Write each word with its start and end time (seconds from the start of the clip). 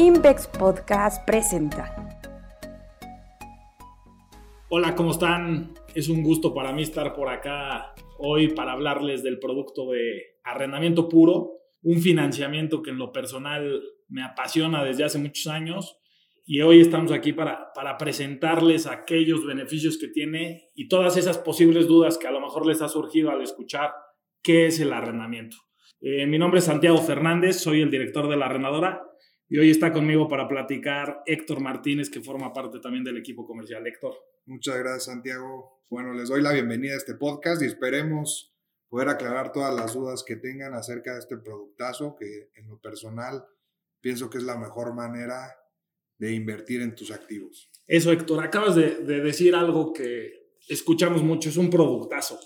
Invex 0.00 0.46
Podcast 0.46 1.26
presenta. 1.26 2.20
Hola, 4.68 4.94
¿cómo 4.94 5.10
están? 5.10 5.74
Es 5.92 6.08
un 6.08 6.22
gusto 6.22 6.54
para 6.54 6.72
mí 6.72 6.82
estar 6.82 7.14
por 7.14 7.28
acá 7.28 7.94
hoy 8.16 8.46
para 8.50 8.74
hablarles 8.74 9.24
del 9.24 9.40
producto 9.40 9.90
de 9.90 10.36
arrendamiento 10.44 11.08
puro, 11.08 11.50
un 11.82 12.00
financiamiento 12.00 12.80
que 12.80 12.90
en 12.90 12.98
lo 12.98 13.10
personal 13.10 13.82
me 14.06 14.22
apasiona 14.22 14.84
desde 14.84 15.02
hace 15.02 15.18
muchos 15.18 15.48
años 15.48 15.98
y 16.46 16.60
hoy 16.60 16.80
estamos 16.80 17.10
aquí 17.10 17.32
para, 17.32 17.72
para 17.74 17.98
presentarles 17.98 18.86
aquellos 18.86 19.44
beneficios 19.44 19.98
que 19.98 20.06
tiene 20.06 20.70
y 20.76 20.86
todas 20.86 21.16
esas 21.16 21.38
posibles 21.38 21.88
dudas 21.88 22.18
que 22.18 22.28
a 22.28 22.32
lo 22.32 22.40
mejor 22.40 22.66
les 22.66 22.82
ha 22.82 22.88
surgido 22.88 23.30
al 23.30 23.42
escuchar 23.42 23.90
qué 24.44 24.66
es 24.66 24.78
el 24.78 24.92
arrendamiento. 24.92 25.56
Eh, 26.00 26.24
mi 26.26 26.38
nombre 26.38 26.60
es 26.60 26.66
Santiago 26.66 26.98
Fernández, 26.98 27.56
soy 27.56 27.80
el 27.80 27.90
director 27.90 28.28
de 28.28 28.36
la 28.36 28.46
arrendadora 28.46 29.07
y 29.48 29.58
hoy 29.58 29.70
está 29.70 29.92
conmigo 29.92 30.28
para 30.28 30.46
platicar 30.46 31.22
Héctor 31.24 31.60
Martínez, 31.60 32.10
que 32.10 32.20
forma 32.20 32.52
parte 32.52 32.80
también 32.80 33.04
del 33.04 33.16
equipo 33.16 33.46
comercial. 33.46 33.86
Héctor. 33.86 34.14
Muchas 34.44 34.78
gracias, 34.78 35.04
Santiago. 35.04 35.82
Bueno, 35.88 36.12
les 36.12 36.28
doy 36.28 36.42
la 36.42 36.52
bienvenida 36.52 36.92
a 36.94 36.98
este 36.98 37.14
podcast 37.14 37.62
y 37.62 37.66
esperemos 37.66 38.54
poder 38.88 39.08
aclarar 39.08 39.52
todas 39.52 39.74
las 39.74 39.94
dudas 39.94 40.22
que 40.22 40.36
tengan 40.36 40.74
acerca 40.74 41.14
de 41.14 41.20
este 41.20 41.38
productazo, 41.38 42.14
que 42.14 42.50
en 42.56 42.68
lo 42.68 42.78
personal 42.78 43.44
pienso 44.00 44.28
que 44.28 44.38
es 44.38 44.44
la 44.44 44.58
mejor 44.58 44.94
manera 44.94 45.56
de 46.18 46.34
invertir 46.34 46.82
en 46.82 46.94
tus 46.94 47.10
activos. 47.10 47.70
Eso, 47.86 48.12
Héctor, 48.12 48.44
acabas 48.44 48.74
de, 48.74 48.96
de 48.96 49.20
decir 49.20 49.54
algo 49.54 49.94
que 49.94 50.32
escuchamos 50.68 51.22
mucho, 51.22 51.48
es 51.48 51.56
un 51.56 51.70
productazo. 51.70 52.38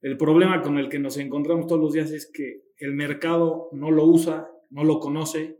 El 0.00 0.16
problema 0.16 0.62
con 0.62 0.78
el 0.78 0.88
que 0.88 0.98
nos 0.98 1.16
encontramos 1.16 1.68
todos 1.68 1.80
los 1.80 1.92
días 1.92 2.10
es 2.10 2.28
que 2.32 2.64
el 2.78 2.94
mercado 2.94 3.68
no 3.72 3.90
lo 3.92 4.04
usa, 4.04 4.50
no 4.70 4.82
lo 4.82 4.98
conoce 4.98 5.59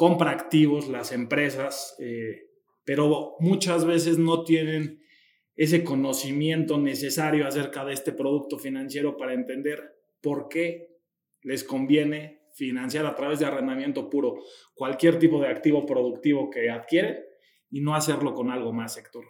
compra 0.00 0.30
activos 0.30 0.88
las 0.88 1.12
empresas, 1.12 1.94
eh, 1.98 2.46
pero 2.86 3.36
muchas 3.38 3.84
veces 3.84 4.16
no 4.16 4.44
tienen 4.44 5.02
ese 5.54 5.84
conocimiento 5.84 6.78
necesario 6.78 7.46
acerca 7.46 7.84
de 7.84 7.92
este 7.92 8.12
producto 8.12 8.58
financiero 8.58 9.18
para 9.18 9.34
entender 9.34 9.78
por 10.22 10.48
qué 10.48 10.88
les 11.42 11.64
conviene 11.64 12.40
financiar 12.54 13.04
a 13.04 13.14
través 13.14 13.40
de 13.40 13.44
arrendamiento 13.44 14.08
puro 14.08 14.36
cualquier 14.74 15.18
tipo 15.18 15.38
de 15.38 15.48
activo 15.48 15.84
productivo 15.84 16.48
que 16.48 16.70
adquiere 16.70 17.22
y 17.70 17.82
no 17.82 17.94
hacerlo 17.94 18.32
con 18.32 18.48
algo 18.48 18.72
más, 18.72 18.94
sector. 18.94 19.26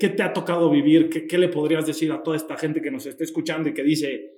¿Qué 0.00 0.08
te 0.08 0.22
ha 0.22 0.32
tocado 0.32 0.70
vivir? 0.70 1.10
¿Qué, 1.10 1.26
¿Qué, 1.26 1.36
le 1.36 1.50
podrías 1.50 1.86
decir 1.86 2.10
a 2.10 2.22
toda 2.22 2.38
esta 2.38 2.56
gente 2.56 2.80
que 2.80 2.90
nos 2.90 3.04
está 3.04 3.22
escuchando 3.22 3.68
y 3.68 3.74
que 3.74 3.82
dice, 3.82 4.30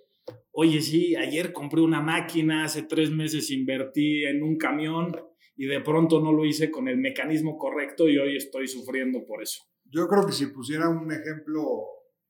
oye, 0.50 0.82
sí, 0.82 1.14
ayer 1.14 1.52
compré 1.52 1.82
una 1.82 2.00
máquina, 2.00 2.64
hace 2.64 2.82
tres 2.82 3.12
meses 3.12 3.52
invertí 3.52 4.24
en 4.24 4.42
un 4.42 4.56
camión 4.56 5.14
y 5.58 5.66
de 5.66 5.80
pronto 5.80 6.20
no 6.20 6.32
lo 6.32 6.44
hice 6.44 6.70
con 6.70 6.86
el 6.86 6.98
mecanismo 6.98 7.58
correcto 7.58 8.08
y 8.08 8.16
hoy 8.16 8.36
estoy 8.36 8.68
sufriendo 8.68 9.26
por 9.26 9.42
eso. 9.42 9.64
Yo 9.84 10.06
creo 10.06 10.24
que 10.24 10.32
si 10.32 10.46
pusiera 10.46 10.88
un 10.88 11.10
ejemplo 11.10 11.64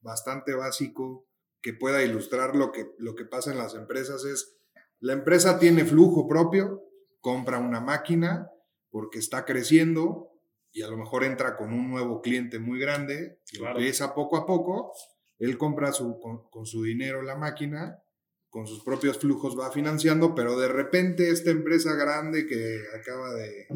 bastante 0.00 0.54
básico 0.54 1.28
que 1.60 1.74
pueda 1.74 2.02
ilustrar 2.02 2.56
lo 2.56 2.72
que, 2.72 2.86
lo 2.96 3.14
que 3.14 3.26
pasa 3.26 3.52
en 3.52 3.58
las 3.58 3.74
empresas 3.74 4.24
es, 4.24 4.58
la 4.98 5.12
empresa 5.12 5.58
tiene 5.58 5.84
flujo 5.84 6.26
propio, 6.26 6.82
compra 7.20 7.58
una 7.58 7.80
máquina 7.80 8.50
porque 8.88 9.18
está 9.18 9.44
creciendo 9.44 10.30
y 10.72 10.80
a 10.80 10.88
lo 10.88 10.96
mejor 10.96 11.22
entra 11.22 11.54
con 11.58 11.74
un 11.74 11.90
nuevo 11.90 12.22
cliente 12.22 12.58
muy 12.58 12.78
grande, 12.78 13.40
y 13.52 13.62
empieza 13.62 14.14
poco 14.14 14.38
a 14.38 14.46
poco, 14.46 14.92
él 15.38 15.58
compra 15.58 15.92
su, 15.92 16.18
con 16.18 16.64
su 16.64 16.82
dinero 16.82 17.22
la 17.22 17.36
máquina 17.36 18.02
con 18.50 18.66
sus 18.66 18.82
propios 18.82 19.18
flujos 19.18 19.58
va 19.58 19.70
financiando, 19.70 20.34
pero 20.34 20.58
de 20.58 20.68
repente 20.68 21.30
esta 21.30 21.50
empresa 21.50 21.94
grande 21.94 22.46
que 22.46 22.82
acaba 22.98 23.34
de, 23.34 23.66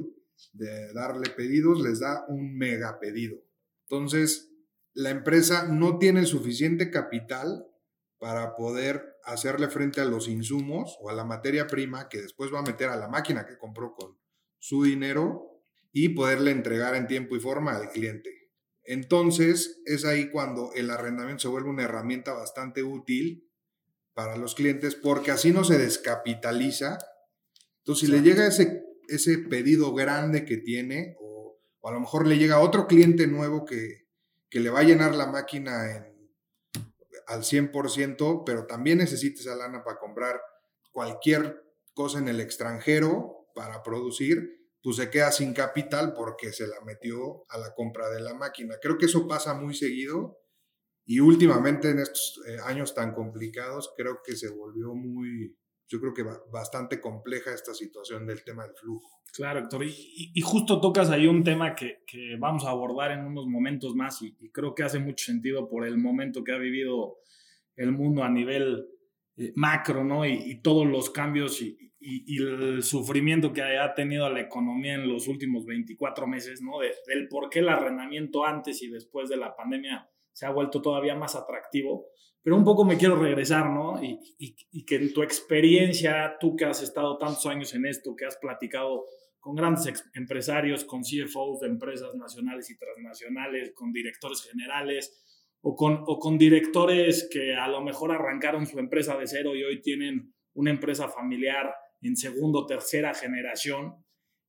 darle 0.95 1.31
pedidos 1.31 1.81
les 1.81 2.01
da 2.01 2.25
un 2.29 2.57
mega 2.57 2.99
pedido. 2.99 3.39
Entonces, 3.89 4.51
la 4.95 5.11
empresa 5.11 5.69
no 5.69 5.99
tiene 5.99 6.27
suficiente 6.27 6.91
capital 6.91 7.67
para 8.19 8.57
poder 8.57 9.17
hacerle 9.25 9.69
frente 9.69 10.01
a 10.01 10.05
los 10.05 10.29
insumos 10.29 10.97
o 11.01 11.11
a 11.11 11.15
la 11.15 11.25
materia 11.25 11.67
prima 11.67 12.09
que 12.09 12.21
después 12.21 12.53
va 12.53 12.61
a 12.61 12.63
meter 12.65 12.89
a 12.89 12.97
la 12.97 13.09
máquina 13.09 13.47
que 13.47 13.59
compró 13.59 13.95
con 13.95 14.19
su 14.59 14.85
dinero 14.85 15.63
y 15.93 16.11
poderle 16.11 16.51
entregar 16.51 16.95
en 16.95 17.07
tiempo 17.07 17.37
y 17.37 17.41
forma 17.41 17.77
al 17.77 17.91
cliente. 17.91 18.51
Entonces, 18.85 19.81
es 19.85 20.05
ahí 20.05 20.31
cuando 20.31 20.73
el 20.75 20.91
arrendamiento 20.91 21.43
se 21.43 21.49
vuelve 21.49 21.71
una 21.71 21.85
herramienta 21.85 22.33
bastante 22.33 22.83
útil 22.83 23.52
para 24.15 24.37
los 24.37 24.55
clientes 24.55 24.95
porque 24.95 25.31
así 25.31 25.53
no 25.53 25.65
se 25.65 25.79
descapitaliza. 25.79 26.99
Entonces, 27.79 28.07
si 28.09 28.13
le 28.13 28.23
llega 28.23 28.47
ese, 28.47 28.85
ese 29.09 29.39
pedido 29.39 29.95
grande 29.95 30.45
que 30.45 30.59
tiene, 30.59 31.17
o, 31.21 31.61
a 31.85 31.93
lo 31.93 32.01
mejor 32.01 32.27
le 32.27 32.39
llega 32.39 32.61
otro 32.61 32.87
cliente 32.87 33.27
nuevo 33.27 33.65
que, 33.65 34.07
que 34.51 34.61
le 34.61 34.71
va 34.71 34.81
a 34.81 34.85
llenar 34.85 35.15
la 35.15 35.27
máquina 35.27 35.91
en, 35.97 36.13
al 37.27 37.43
100%, 37.43 38.43
pero 38.45 38.67
también 38.67 38.99
necesita 38.99 39.41
esa 39.41 39.57
lana 39.57 39.83
para 39.85 39.99
comprar 39.99 40.41
cualquier 40.93 41.63
cosa 41.95 42.19
en 42.19 42.29
el 42.29 42.41
extranjero 42.41 43.49
para 43.55 43.83
producir, 43.83 44.69
pues 44.83 44.97
se 44.97 45.11
queda 45.11 45.31
sin 45.31 45.55
capital 45.55 46.15
porque 46.15 46.53
se 46.53 46.67
la 46.67 46.81
metió 46.85 47.45
a 47.49 47.59
la 47.59 47.75
compra 47.75 48.09
de 48.11 48.21
la 48.21 48.35
máquina. 48.35 48.77
Creo 48.81 48.99
que 48.99 49.07
eso 49.07 49.29
pasa 49.29 49.55
muy 49.55 49.75
seguido 49.75 50.42
y 51.05 51.21
últimamente 51.21 51.91
en 51.91 51.99
estos 51.99 52.41
eh, 52.47 52.57
años 52.65 52.95
tan 52.95 53.13
complicados, 53.13 53.93
creo 53.97 54.21
que 54.25 54.37
se 54.37 54.51
volvió 54.51 54.95
muy, 54.95 55.57
yo 55.89 56.01
creo 56.01 56.15
que 56.15 56.25
bastante 56.53 57.01
compleja 57.01 57.53
esta 57.53 57.75
situación 57.75 58.27
del 58.27 58.45
tema 58.45 58.65
del 58.65 58.75
flujo. 58.75 59.23
Claro, 59.33 59.61
Héctor. 59.61 59.85
Y, 59.85 60.41
justo 60.43 60.81
tocas 60.81 61.09
ahí 61.11 61.27
un 61.27 61.43
tema 61.43 61.75
que, 61.75 62.03
que, 62.07 62.37
vamos 62.39 62.65
a 62.65 62.71
abordar 62.71 63.13
en 63.13 63.25
unos 63.25 63.47
momentos 63.47 63.95
más 63.95 64.21
y, 64.23 64.37
creo 64.51 64.75
que 64.75 64.83
hace 64.83 64.99
mucho 64.99 65.25
sentido 65.25 65.69
por 65.69 65.87
el 65.87 65.97
momento 65.97 66.45
que 66.45 66.53
ha 66.53 66.59
vivido 66.59 67.19
el 67.75 67.93
mundo 67.93 68.23
a 68.23 68.29
nivel 68.29 68.87
eh, 69.37 69.53
macro, 69.57 70.05
¿no? 70.05 70.27
Y, 70.27 70.61
todos 70.61 70.87
los 70.87 71.11
cambios 71.11 71.63
y, 71.63 71.79
el 72.05 72.83
sufrimiento 72.83 73.53
que 73.53 73.63
ha 73.63 73.95
tenido 73.95 74.29
la 74.29 74.41
economía 74.41 74.95
en 74.95 75.09
los 75.09 75.29
últimos 75.29 75.65
24 75.65 76.27
meses, 76.27 76.61
¿no? 76.61 76.81
del 76.81 77.29
por 77.29 77.49
qué 77.49 77.61
el 77.61 77.69
arrendamiento 77.69 78.45
antes 78.45 78.83
y 78.83 78.89
después 78.89 79.29
de 79.29 79.37
la 79.37 79.55
pandemia 79.55 80.11
se 80.33 80.47
ha 80.47 80.51
vuelto 80.51 80.81
todavía 80.81 81.15
más 81.15 81.37
atractivo. 81.37 82.07
Pero 82.43 82.57
un 82.57 82.65
poco 82.65 82.85
me 82.85 82.99
quiero 82.99 83.17
regresar, 83.17 83.71
¿no? 83.71 84.03
Y, 84.03 84.19
y, 84.39 84.85
que 84.85 84.97
en 84.97 85.13
tu 85.13 85.23
experiencia, 85.23 86.37
tú 86.41 86.57
que 86.57 86.65
has 86.65 86.83
estado 86.83 87.17
tantos 87.17 87.47
años 87.47 87.73
en 87.75 87.87
esto, 87.87 88.17
que 88.17 88.27
has 88.27 88.37
platicado 88.37 89.05
con 89.39 89.55
grandes 89.55 90.05
empresarios, 90.15 90.85
con 90.85 91.03
CFOs 91.03 91.61
de 91.61 91.69
empresas 91.69 92.15
nacionales 92.17 92.69
y 92.71 92.79
transnacionales, 92.79 93.73
con 93.75 93.93
directores 93.93 94.43
generales 94.43 95.21
o 95.61 95.77
con, 95.77 96.03
o 96.07 96.19
con 96.19 96.37
directores 96.37 97.29
que 97.31 97.55
a 97.55 97.69
lo 97.69 97.81
mejor 97.81 98.11
arrancaron 98.11 98.67
su 98.67 98.79
empresa 98.79 99.17
de 99.17 99.27
cero 99.27 99.55
y 99.55 99.63
hoy 99.63 99.81
tienen 99.81 100.35
una 100.55 100.71
empresa 100.71 101.09
familiar 101.09 101.73
en 102.01 102.17
segunda 102.17 102.61
o 102.61 102.67
tercera 102.67 103.15
generación. 103.15 104.05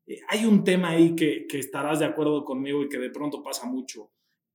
Eh, 0.08 0.20
hay 0.30 0.46
un 0.46 0.64
tema 0.64 0.90
ahí 0.90 1.16
que, 1.16 1.46
que 1.48 1.60
estarás 1.60 2.00
de 2.00 2.06
acuerdo 2.06 2.44
conmigo 2.44 2.84
y 2.84 2.90
que 2.90 2.98
de 2.98 3.12
pronto 3.12 3.44
pasa 3.44 3.68
mucho 3.68 4.12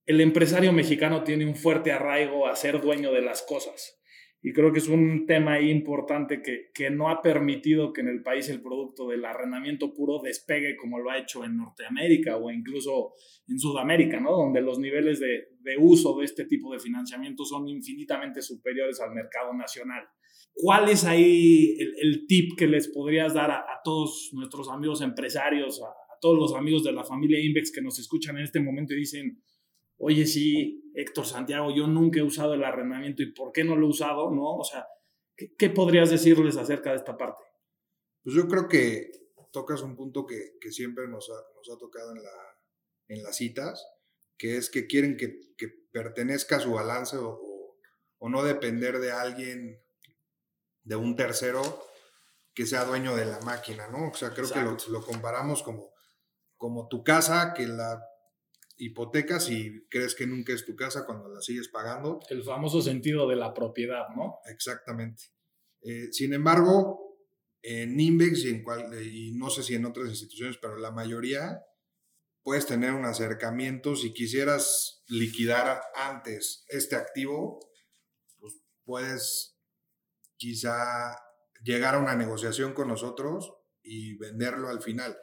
el 0.09 0.23
empresario 0.23 0.73
mexicano 0.73 1.23
tiene 1.23 1.45
un 1.45 1.55
fuerte 1.55 1.93
arraigo 1.93 2.47
a 2.47 2.57
ser 2.57 2.81
dueño 2.81 3.13
de 3.13 3.21
las 3.21 3.43
cosas. 3.43 4.01
Y 4.41 4.55
creo 4.55 4.73
que 4.73 4.79
es 4.79 4.89
un 4.89 5.27
tema 5.27 5.61
importante 5.61 6.41
que, 6.41 6.71
que 6.73 6.89
no 6.89 7.11
ha 7.11 7.21
permitido 7.21 7.93
que 7.93 8.01
en 8.01 8.09
el 8.09 8.23
país 8.23 8.49
el 8.49 8.63
producto 8.63 9.09
del 9.09 9.23
arrendamiento 9.27 9.93
puro 9.93 10.23
despegue 10.23 10.77
como 10.77 10.99
lo 10.99 11.11
ha 11.11 11.19
hecho 11.19 11.45
en 11.45 11.59
Norteamérica 11.59 12.39
o 12.39 12.51
incluso 12.51 13.13
en 13.49 13.59
Sudamérica, 13.59 14.19
¿no? 14.19 14.31
donde 14.31 14.63
los 14.63 14.79
niveles 14.79 15.21
de, 15.21 15.49
de 15.61 15.77
uso 15.77 16.17
de 16.19 16.25
este 16.25 16.47
tipo 16.47 16.73
de 16.73 16.79
financiamiento 16.79 17.45
son 17.45 17.69
infinitamente 17.69 18.41
superiores 18.41 19.01
al 19.01 19.13
mercado 19.13 19.53
nacional. 19.53 20.09
¿Cuál 20.55 20.89
es 20.89 21.05
ahí 21.05 21.77
el, 22.01 22.27
tip 22.27 22.57
que 22.57 22.67
les 22.67 22.89
podrías 22.89 23.35
dar 23.35 23.51
a, 23.51 23.65
todos 23.85 24.31
nuestros 24.33 24.71
amigos 24.71 25.03
empresarios, 25.03 25.83
a 25.83 26.19
todos 26.23 26.39
los 26.39 26.55
amigos 26.55 26.83
de 26.83 26.93
la 26.93 27.05
familia 27.05 27.39
Invex 27.39 27.71
que 27.71 27.83
nos 27.83 27.99
escuchan 27.99 28.39
en 28.39 28.45
este 28.45 28.59
momento 28.59 28.95
y 28.95 29.01
dicen, 29.01 29.43
oye, 29.99 30.27
sí, 30.27 30.91
Héctor 30.95 31.27
Santiago, 31.27 31.75
yo 31.75 31.87
nunca 31.87 32.21
he 32.21 32.23
usado 32.23 32.55
el 32.55 32.65
arrendamiento 32.65 33.23
y 33.23 33.33
¿por 33.33 33.53
qué 33.53 33.65
no 33.65 33.77
lo 33.77 33.87
he 33.87 33.91
usado? 33.91 34.31
¿No? 34.31 34.57
O 34.57 34.65
sea, 34.65 34.87
¿qué, 35.37 35.71
podrías 35.71 36.11
decirles 36.11 36.57
acerca 36.57 36.91
de 36.91 36.97
esta 36.97 37.17
parte? 37.17 37.45
Pues 38.23 38.35
yo 38.35 38.49
creo 38.49 38.69
que 38.69 39.11
tocas 39.53 39.83
un 39.83 39.97
punto 39.97 40.27
que, 40.27 40.59
siempre 40.71 41.09
nos 41.09 41.31
ha, 41.31 41.41
nos 41.55 41.71
ha 41.71 41.79
tocado 41.79 42.13
en, 42.13 42.23
la, 42.23 42.59
en 43.09 43.23
las 43.23 43.37
citas, 43.37 43.85
que 44.37 44.57
es 44.57 44.71
que 44.71 44.87
quieren 44.87 45.17
que, 45.17 45.49
pertenezca 45.91 46.57
a 46.57 46.61
su 46.61 46.73
balance 46.73 47.17
o, 47.17 47.45
no 48.21 48.45
depender 48.45 48.99
de 48.99 49.11
alguien, 49.11 49.83
de 50.83 50.97
un 50.97 51.17
tercero 51.17 51.63
que 52.55 52.67
sea 52.67 52.85
dueño 52.85 53.17
de 53.17 53.25
la 53.25 53.41
máquina, 53.41 53.89
¿no? 53.89 54.11
O 54.11 54.15
sea, 54.15 54.31
creo 54.31 54.51
que 54.51 54.61
lo, 54.61 54.77
lo, 54.91 55.05
comparamos 55.05 55.63
como, 55.63 55.93
como 56.57 56.89
tu 56.89 57.03
casa, 57.03 57.55
que 57.55 57.67
la 57.67 58.03
hipotecas 58.79 59.51
y 59.51 59.87
crees 59.91 60.15
que 60.15 60.27
nunca 60.27 60.53
es 60.53 60.65
tu 60.65 60.75
casa 60.77 61.05
cuando 61.05 61.29
la 61.29 61.41
sigues 61.41 61.69
pagando. 61.69 62.21
El 62.31 62.43
famoso 62.43 62.81
sentido 62.81 63.29
de 63.29 63.37
la 63.37 63.53
propiedad, 63.53 64.09
¿no? 64.17 64.39
Exactamente. 64.47 65.25
Eh, 65.83 66.09
sin 66.13 66.33
embargo, 66.33 67.19
en 67.63 67.99
Invex 67.99 68.45
y, 68.45 68.51
en 68.51 68.63
cual, 68.63 69.03
y 69.05 69.33
no 69.33 69.51
sé 69.51 69.63
si 69.63 69.75
en 69.75 69.85
otras 69.85 70.09
instituciones, 70.09 70.59
pero 70.59 70.77
la 70.79 70.91
mayoría 70.91 71.63
puedes 72.43 72.67
tener 72.67 72.93
un 72.93 73.05
acercamiento. 73.05 73.97
Si 73.97 74.13
quisieras 74.13 75.03
liquidar 75.09 75.83
antes 75.95 76.65
este 76.69 76.97
activo, 76.97 77.61
pues 78.39 78.55
puedes 78.85 79.59
quizá 80.37 81.17
llegar 81.63 81.97
a 81.97 81.99
una 81.99 82.15
negociación 82.15 82.73
con 82.73 82.89
nosotros 82.89 83.53
y 83.83 84.17
venderlo 84.17 84.69
al 84.69 84.81
final. 84.81 85.17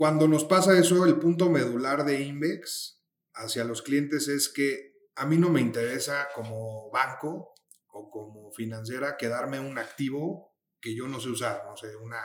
Cuando 0.00 0.26
nos 0.26 0.46
pasa 0.46 0.78
eso, 0.78 1.04
el 1.04 1.18
punto 1.18 1.50
medular 1.50 2.06
de 2.06 2.22
Invex 2.22 3.04
hacia 3.34 3.64
los 3.64 3.82
clientes 3.82 4.28
es 4.28 4.48
que 4.48 4.94
a 5.14 5.26
mí 5.26 5.36
no 5.36 5.50
me 5.50 5.60
interesa 5.60 6.28
como 6.34 6.90
banco 6.90 7.52
o 7.88 8.10
como 8.10 8.50
financiera 8.50 9.18
quedarme 9.18 9.60
un 9.60 9.76
activo 9.76 10.56
que 10.80 10.96
yo 10.96 11.06
no 11.06 11.20
sé 11.20 11.28
usar, 11.28 11.66
no 11.66 11.76
sé, 11.76 11.94
una 11.96 12.22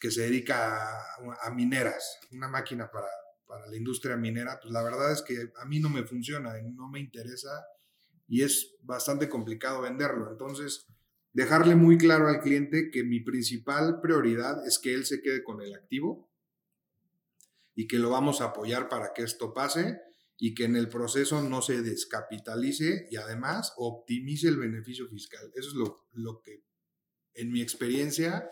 que 0.00 0.10
se 0.10 0.22
dedica 0.22 0.98
a, 1.42 1.50
mineras, 1.50 2.20
una 2.32 2.48
máquina 2.48 2.90
para, 2.90 3.10
para 3.46 3.66
la 3.66 3.76
industria 3.76 4.16
minera, 4.16 4.58
pues 4.58 4.72
la 4.72 4.82
verdad 4.82 5.12
es 5.12 5.20
que 5.20 5.52
a 5.60 5.66
mí 5.66 5.80
no 5.80 5.90
me 5.90 6.04
funciona, 6.04 6.54
no 6.62 6.88
me 6.88 7.00
interesa 7.00 7.66
y 8.26 8.44
es 8.44 8.78
bastante 8.80 9.28
complicado 9.28 9.82
venderlo. 9.82 10.30
Entonces, 10.30 10.86
dejarle 11.34 11.76
muy 11.76 11.98
claro 11.98 12.28
al 12.28 12.40
cliente 12.40 12.90
que 12.90 13.04
mi 13.04 13.20
principal 13.20 14.00
prioridad 14.00 14.66
es 14.66 14.78
que 14.78 14.94
él 14.94 15.04
se 15.04 15.20
quede 15.20 15.44
con 15.44 15.60
el 15.60 15.74
activo 15.74 16.30
y 17.74 17.86
que 17.86 17.98
lo 17.98 18.10
vamos 18.10 18.40
a 18.40 18.46
apoyar 18.46 18.88
para 18.88 19.12
que 19.12 19.22
esto 19.22 19.52
pase 19.52 20.00
y 20.36 20.54
que 20.54 20.64
en 20.64 20.76
el 20.76 20.88
proceso 20.88 21.42
no 21.42 21.62
se 21.62 21.82
descapitalice 21.82 23.06
y 23.10 23.16
además 23.16 23.72
optimice 23.76 24.48
el 24.48 24.56
beneficio 24.56 25.08
fiscal. 25.08 25.50
Eso 25.54 25.68
es 25.68 25.74
lo, 25.74 26.06
lo 26.12 26.40
que 26.40 26.64
en 27.34 27.50
mi 27.50 27.60
experiencia 27.60 28.48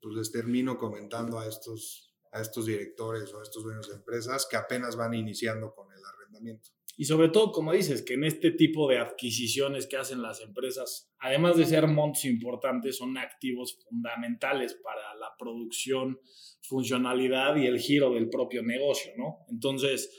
pues 0.00 0.14
les 0.14 0.30
termino 0.30 0.78
comentando 0.78 1.38
a 1.38 1.46
estos, 1.46 2.16
a 2.32 2.40
estos 2.40 2.66
directores 2.66 3.32
o 3.32 3.40
a 3.40 3.42
estos 3.42 3.64
dueños 3.64 3.88
de 3.88 3.96
empresas 3.96 4.46
que 4.48 4.56
apenas 4.56 4.96
van 4.96 5.14
iniciando 5.14 5.74
con 5.74 5.92
el 5.92 6.04
arrendamiento. 6.04 6.70
Y 7.00 7.04
sobre 7.04 7.28
todo, 7.28 7.52
como 7.52 7.72
dices, 7.72 8.02
que 8.02 8.14
en 8.14 8.24
este 8.24 8.50
tipo 8.50 8.88
de 8.88 8.98
adquisiciones 8.98 9.86
que 9.86 9.96
hacen 9.96 10.20
las 10.20 10.40
empresas, 10.40 11.08
además 11.20 11.56
de 11.56 11.64
ser 11.64 11.86
montos 11.86 12.24
importantes, 12.24 12.96
son 12.96 13.16
activos 13.16 13.78
fundamentales 13.88 14.74
para 14.82 15.14
la 15.14 15.30
producción, 15.38 16.18
funcionalidad 16.60 17.54
y 17.54 17.66
el 17.66 17.78
giro 17.78 18.12
del 18.12 18.28
propio 18.28 18.64
negocio, 18.64 19.12
¿no? 19.16 19.46
Entonces, 19.48 20.10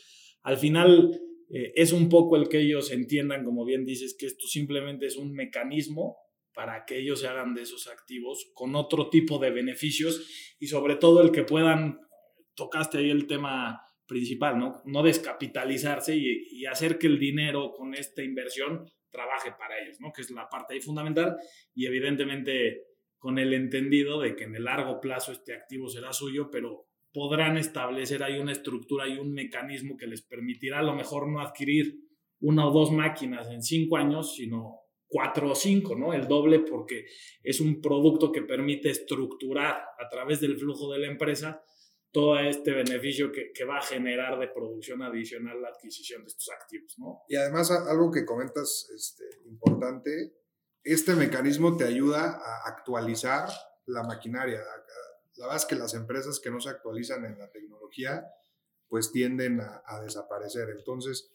al 0.42 0.56
final 0.56 1.20
eh, 1.50 1.74
es 1.76 1.92
un 1.92 2.08
poco 2.08 2.38
el 2.38 2.48
que 2.48 2.62
ellos 2.62 2.92
entiendan, 2.92 3.44
como 3.44 3.66
bien 3.66 3.84
dices, 3.84 4.16
que 4.18 4.28
esto 4.28 4.48
simplemente 4.48 5.06
es 5.06 5.18
un 5.18 5.34
mecanismo 5.34 6.16
para 6.54 6.86
que 6.86 6.98
ellos 6.98 7.20
se 7.20 7.28
hagan 7.28 7.56
de 7.56 7.64
esos 7.64 7.90
activos 7.90 8.52
con 8.54 8.78
otro 8.78 9.10
tipo 9.10 9.38
de 9.38 9.52
beneficios 9.52 10.56
y 10.62 10.68
sobre 10.68 10.96
todo 10.96 11.22
el 11.22 11.32
que 11.32 11.44
puedan, 11.44 12.00
tocaste 12.56 13.00
ahí 13.00 13.10
el 13.10 13.28
tema 13.28 13.82
principal, 14.10 14.58
¿no? 14.58 14.82
No 14.86 15.04
descapitalizarse 15.04 16.18
y, 16.18 16.66
hacer 16.66 16.98
que 16.98 17.08
el 17.08 17.20
dinero 17.20 17.72
con 17.72 17.94
esta 17.94 18.22
inversión 18.22 18.86
trabaje 19.10 19.52
para 19.58 19.80
ellos, 19.80 19.98
¿no? 20.02 20.12
Que 20.12 20.24
es 20.24 20.32
la 20.32 20.50
parte 20.50 20.74
ahí 20.74 20.82
fundamental 20.82 21.38
y 21.74 21.86
evidentemente 21.86 22.84
con 23.18 23.40
el 23.40 23.54
entendido 23.54 24.20
de 24.20 24.36
que 24.36 24.44
en 24.46 24.56
el 24.56 24.66
largo 24.66 25.00
plazo 25.00 25.32
este 25.32 25.54
activo 25.54 25.88
será 25.88 26.12
suyo, 26.12 26.50
pero 26.52 26.88
podrán 27.14 27.58
establecer 27.58 28.24
ahí 28.24 28.40
una 28.40 28.52
estructura 28.52 29.08
y 29.08 29.18
un 29.18 29.32
mecanismo 29.32 29.96
que 29.98 30.08
les 30.08 30.22
permitirá 30.22 30.80
a 30.80 30.84
lo 30.84 30.96
mejor 30.96 31.28
no 31.28 31.42
adquirir 31.42 31.96
una 32.40 32.68
o 32.68 32.72
dos 32.72 32.92
máquinas 32.92 33.50
en 33.50 33.62
cinco 33.62 33.98
años, 33.98 34.36
sino 34.36 34.82
cuatro 35.08 35.52
o 35.52 35.56
cinco, 35.56 35.96
¿no? 35.96 36.14
El 36.14 36.28
doble 36.28 36.60
porque 36.60 37.06
es 37.44 37.60
un 37.62 37.82
producto 37.82 38.32
que 38.32 38.42
permite 38.42 38.90
estructurar 38.90 39.76
a 39.76 40.10
través 40.10 40.40
del 40.40 40.58
flujo 40.58 40.92
de 40.92 41.00
la 41.00 41.08
empresa 41.08 41.62
todo 42.12 42.40
este 42.40 42.72
beneficio 42.72 43.32
que, 43.32 43.52
que, 43.54 43.66
va 43.66 43.78
a 43.78 43.82
generar 43.82 44.40
de 44.40 44.48
producción 44.48 45.02
adicional 45.04 45.62
la 45.62 45.70
adquisición 45.70 46.24
de 46.24 46.28
estos 46.28 46.50
activos, 46.50 46.96
¿no? 46.98 47.22
Y 47.28 47.36
además 47.36 47.70
algo 47.72 48.12
que 48.12 48.26
comentas 48.26 48.90
este, 48.96 49.26
importante, 49.46 50.34
este 50.84 51.14
mecanismo 51.16 51.78
te 51.78 51.84
ayuda 51.84 52.40
a 52.44 52.68
actualizar 52.68 53.50
la 53.86 54.04
maquinaria. 54.04 54.60
La 55.36 55.46
verdad 55.46 55.58
es 55.58 55.66
que 55.66 55.76
las 55.76 55.94
empresas 55.94 56.40
que 56.40 56.50
no 56.50 56.60
se 56.60 56.70
actualizan 56.70 57.26
en 57.26 57.38
la 57.38 57.50
tecnología, 57.52 58.26
pues 58.88 59.12
tienden 59.12 59.62
a, 59.62 59.84
a 59.86 60.02
desaparecer. 60.02 60.70
Entonces, 60.72 61.32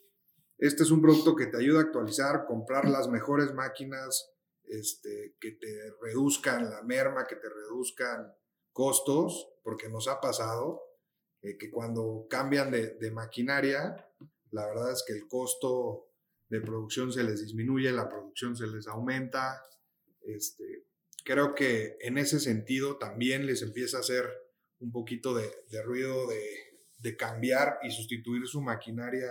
este 0.58 0.82
es 0.82 0.90
un 0.90 1.00
producto 1.00 1.36
que 1.36 1.46
te 1.46 1.56
ayuda 1.56 1.80
a 1.80 1.82
actualizar, 1.82 2.46
comprar 2.46 2.88
las 2.88 3.08
mejores 3.08 3.52
máquinas, 3.54 4.34
este, 4.66 5.36
que 5.40 5.52
te 5.52 5.92
reduzcan 6.00 6.70
la 6.70 6.82
merma, 6.82 7.26
que 7.26 7.36
te 7.36 7.48
reduzcan 7.48 8.34
costos, 8.72 9.53
porque 9.64 9.88
nos 9.88 10.06
ha 10.06 10.20
pasado 10.20 10.82
eh, 11.42 11.56
que 11.58 11.70
cuando 11.70 12.26
cambian 12.28 12.70
de, 12.70 13.10
maquinaria, 13.10 13.96
la 14.50 14.66
verdad 14.66 14.92
es 14.92 15.02
que 15.04 15.14
el 15.14 15.26
costo 15.26 16.10
de 16.48 16.60
producción 16.60 17.10
se 17.12 17.24
les 17.24 17.40
disminuye, 17.40 17.90
la 17.90 18.08
producción 18.08 18.54
se 18.54 18.66
les 18.66 18.86
aumenta. 18.86 19.60
Este, 20.20 20.86
creo 21.24 21.54
que 21.54 21.96
en 22.00 22.18
ese 22.18 22.38
sentido 22.38 22.98
también 22.98 23.46
les 23.46 23.62
empieza 23.62 23.96
a 23.96 24.00
hacer 24.00 24.30
un 24.78 24.92
poquito 24.92 25.34
de, 25.34 25.50
ruido 25.82 26.28
de, 26.28 27.16
cambiar 27.18 27.80
y 27.82 27.90
sustituir 27.90 28.46
su 28.46 28.62
maquinaria 28.62 29.30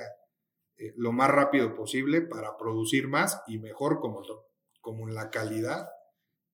eh, 0.77 0.93
lo 0.95 1.11
más 1.11 1.31
rápido 1.31 1.73
posible 1.75 2.21
para 2.21 2.55
producir 2.55 3.07
más 3.07 3.41
y 3.47 3.57
mejor 3.57 3.99
como, 3.99 4.21
como 4.79 5.07
en 5.07 5.15
la 5.15 5.31
calidad 5.31 5.89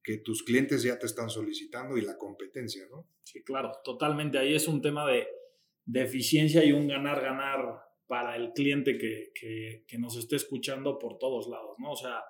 que 0.04 0.18
tus 0.18 0.44
clientes 0.44 0.84
ya 0.84 0.98
te 0.98 1.06
están 1.06 1.30
solicitando 1.30 1.98
y 1.98 2.02
la 2.02 2.18
competencia, 2.18 2.84
¿no? 2.90 3.08
Sí, 3.24 3.44
claro, 3.44 3.72
totalmente. 3.84 4.38
Ahí 4.38 4.56
es 4.56 4.68
un 4.68 4.82
tema 4.82 5.10
de, 5.10 5.28
eficiencia 5.94 6.64
y 6.64 6.72
un 6.72 6.88
ganar-ganar 6.88 7.82
para 8.06 8.36
el 8.36 8.54
cliente 8.54 8.98
que, 8.98 9.32
que, 9.88 9.98
nos 9.98 10.18
esté 10.18 10.36
escuchando 10.36 11.00
por 11.00 11.18
todos 11.18 11.48
lados, 11.48 11.76
¿no? 11.80 11.92
O 11.92 11.96
sea, 11.96 12.22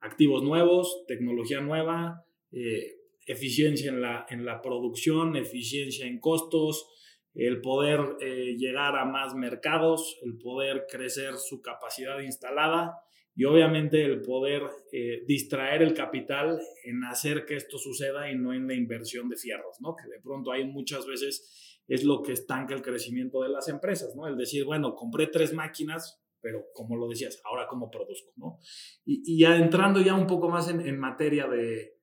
activos 0.00 0.44
nuevos, 0.44 1.04
tecnología 1.08 1.60
nueva, 1.60 2.24
eh, 2.52 2.98
eficiencia 3.26 3.90
en 3.90 4.00
la, 4.00 4.24
en 4.30 4.44
la 4.44 4.62
producción, 4.62 5.36
eficiencia 5.36 6.06
en 6.06 6.20
costos, 6.20 6.88
el 7.34 7.60
poder 7.60 8.00
eh, 8.20 8.56
llegar 8.56 8.96
a 8.96 9.04
más 9.04 9.34
mercados, 9.34 10.18
el 10.22 10.38
poder 10.38 10.86
crecer 10.88 11.36
su 11.36 11.60
capacidad 11.60 12.20
instalada 12.20 12.94
y 13.38 13.44
obviamente 13.44 14.04
el 14.04 14.20
poder 14.20 14.64
eh, 14.90 15.22
distraer 15.24 15.82
el 15.82 15.94
capital 15.94 16.60
en 16.82 17.04
hacer 17.04 17.46
que 17.46 17.54
esto 17.54 17.78
suceda 17.78 18.28
y 18.28 18.36
no 18.36 18.52
en 18.52 18.66
la 18.66 18.74
inversión 18.74 19.28
de 19.28 19.36
fierros, 19.36 19.76
¿no? 19.80 19.94
Que 19.94 20.08
de 20.08 20.20
pronto 20.20 20.50
hay 20.50 20.64
muchas 20.64 21.06
veces 21.06 21.80
es 21.86 22.02
lo 22.02 22.20
que 22.20 22.32
estanca 22.32 22.74
el 22.74 22.82
crecimiento 22.82 23.40
de 23.42 23.50
las 23.50 23.68
empresas, 23.68 24.16
¿no? 24.16 24.26
El 24.26 24.36
decir, 24.36 24.64
bueno, 24.64 24.96
compré 24.96 25.28
tres 25.28 25.54
máquinas, 25.54 26.20
pero 26.40 26.64
como 26.74 26.96
lo 26.96 27.08
decías, 27.08 27.40
ahora 27.44 27.68
cómo 27.68 27.92
produzco, 27.92 28.32
¿no? 28.34 28.58
Y, 29.04 29.38
ya 29.38 29.54
entrando 29.54 30.00
ya 30.00 30.14
un 30.14 30.26
poco 30.26 30.48
más 30.48 30.68
en, 30.68 30.98
materia 30.98 31.46
de, 31.46 31.96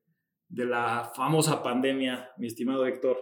de, 0.48 0.66
la 0.66 1.12
famosa 1.14 1.62
pandemia, 1.62 2.30
mi 2.38 2.48
estimado 2.48 2.86
Héctor, 2.86 3.18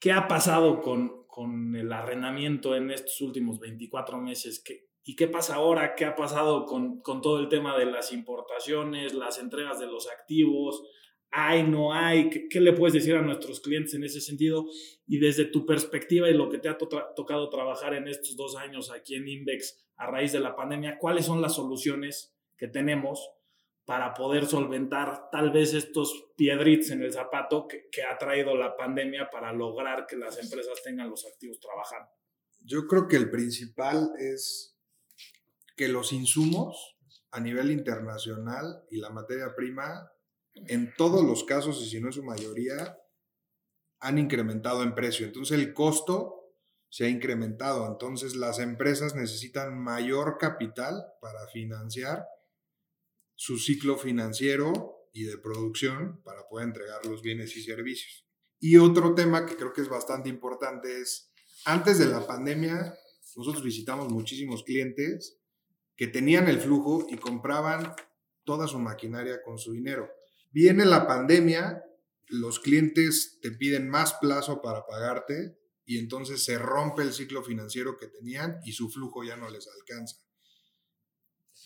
¿qué 0.00 0.12
ha 0.12 0.28
pasado 0.28 0.80
con, 0.80 1.26
con 1.26 1.76
el 1.76 1.92
arrendamiento 1.92 2.74
en 2.74 2.90
estos 2.90 3.20
últimos 3.20 3.60
24 3.60 4.16
meses? 4.16 4.62
¿Qué, 4.64 4.91
¿Y 5.04 5.16
qué 5.16 5.26
pasa 5.26 5.56
ahora? 5.56 5.94
¿Qué 5.96 6.04
ha 6.04 6.14
pasado 6.14 6.64
con, 6.64 7.00
con, 7.00 7.20
todo 7.20 7.40
el 7.40 7.48
tema 7.48 7.76
de 7.76 7.86
las 7.86 8.12
importaciones, 8.12 9.14
las 9.14 9.38
entregas 9.38 9.80
de 9.80 9.86
los 9.86 10.08
activos? 10.08 10.82
¿Hay, 11.30 11.64
no 11.64 11.92
hay? 11.92 12.30
¿Qué, 12.48 12.60
le 12.60 12.72
puedes 12.72 12.94
decir 12.94 13.16
a 13.16 13.22
nuestros 13.22 13.60
clientes 13.60 13.94
en 13.94 14.04
ese 14.04 14.20
sentido? 14.20 14.66
Y 15.06 15.18
desde 15.18 15.46
tu 15.46 15.66
perspectiva 15.66 16.30
y 16.30 16.34
lo 16.34 16.48
que 16.48 16.58
te 16.58 16.68
ha 16.68 16.78
tocado 16.78 17.48
trabajar 17.50 17.94
en 17.94 18.06
estos 18.06 18.36
dos 18.36 18.54
años 18.56 18.92
aquí 18.92 19.16
en 19.16 19.26
Invex 19.26 19.82
a 19.96 20.06
raíz 20.06 20.30
de 20.32 20.40
la 20.40 20.54
pandemia, 20.54 20.98
¿cuáles 20.98 21.26
son 21.26 21.40
las 21.40 21.56
soluciones 21.56 22.36
que 22.56 22.68
tenemos 22.68 23.28
para 23.84 24.14
poder 24.14 24.46
solventar 24.46 25.30
tal 25.32 25.50
vez 25.50 25.74
estos 25.74 26.32
piedritos 26.36 26.90
en 26.90 27.02
el 27.02 27.12
zapato 27.12 27.66
que, 27.66 27.88
que 27.90 28.04
ha 28.04 28.16
traído 28.18 28.54
la 28.56 28.76
pandemia 28.76 29.28
para 29.30 29.52
lograr 29.52 30.06
que 30.06 30.16
las 30.16 30.38
empresas 30.38 30.80
tengan 30.84 31.10
los 31.10 31.26
activos 31.26 31.58
trabajando? 31.58 32.08
Yo 32.60 32.86
creo 32.86 33.08
que 33.08 33.16
el 33.16 33.30
principal 33.30 34.12
es 34.18 34.71
que 35.76 35.88
los 35.88 36.12
insumos 36.12 36.96
a 37.30 37.40
nivel 37.40 37.70
internacional 37.70 38.84
y 38.90 38.98
la 38.98 39.10
materia 39.10 39.54
prima, 39.54 40.10
en 40.54 40.92
todos 40.96 41.24
los 41.24 41.44
casos, 41.44 41.80
y 41.82 41.88
si 41.88 42.00
no 42.00 42.10
es 42.10 42.16
su 42.16 42.22
mayoría, 42.22 42.98
han 44.00 44.18
incrementado 44.18 44.82
en 44.82 44.94
precio. 44.94 45.26
Entonces 45.26 45.58
el 45.58 45.72
costo 45.72 46.42
se 46.90 47.06
ha 47.06 47.08
incrementado. 47.08 47.86
Entonces 47.86 48.36
las 48.36 48.58
empresas 48.58 49.14
necesitan 49.14 49.78
mayor 49.78 50.36
capital 50.38 51.02
para 51.20 51.46
financiar 51.48 52.26
su 53.34 53.58
ciclo 53.58 53.96
financiero 53.96 55.08
y 55.12 55.24
de 55.24 55.38
producción 55.38 56.22
para 56.22 56.46
poder 56.48 56.68
entregar 56.68 57.04
los 57.06 57.22
bienes 57.22 57.56
y 57.56 57.62
servicios. 57.62 58.26
Y 58.60 58.76
otro 58.76 59.14
tema 59.14 59.46
que 59.46 59.56
creo 59.56 59.72
que 59.72 59.80
es 59.80 59.88
bastante 59.88 60.28
importante 60.28 61.00
es, 61.00 61.32
antes 61.64 61.98
de 61.98 62.06
la 62.06 62.26
pandemia, 62.26 62.94
nosotros 63.36 63.62
visitamos 63.62 64.12
muchísimos 64.12 64.62
clientes 64.62 65.41
que 66.02 66.08
tenían 66.08 66.48
el 66.48 66.58
flujo 66.58 67.06
y 67.08 67.16
compraban 67.16 67.94
toda 68.42 68.66
su 68.66 68.80
maquinaria 68.80 69.40
con 69.40 69.56
su 69.56 69.70
dinero. 69.70 70.10
Viene 70.50 70.84
la 70.84 71.06
pandemia, 71.06 71.84
los 72.26 72.58
clientes 72.58 73.38
te 73.40 73.52
piden 73.52 73.88
más 73.88 74.14
plazo 74.14 74.60
para 74.60 74.84
pagarte 74.84 75.56
y 75.84 75.98
entonces 75.98 76.44
se 76.44 76.58
rompe 76.58 77.02
el 77.02 77.12
ciclo 77.12 77.44
financiero 77.44 77.96
que 77.96 78.08
tenían 78.08 78.58
y 78.64 78.72
su 78.72 78.90
flujo 78.90 79.22
ya 79.22 79.36
no 79.36 79.48
les 79.48 79.68
alcanza. 79.68 80.16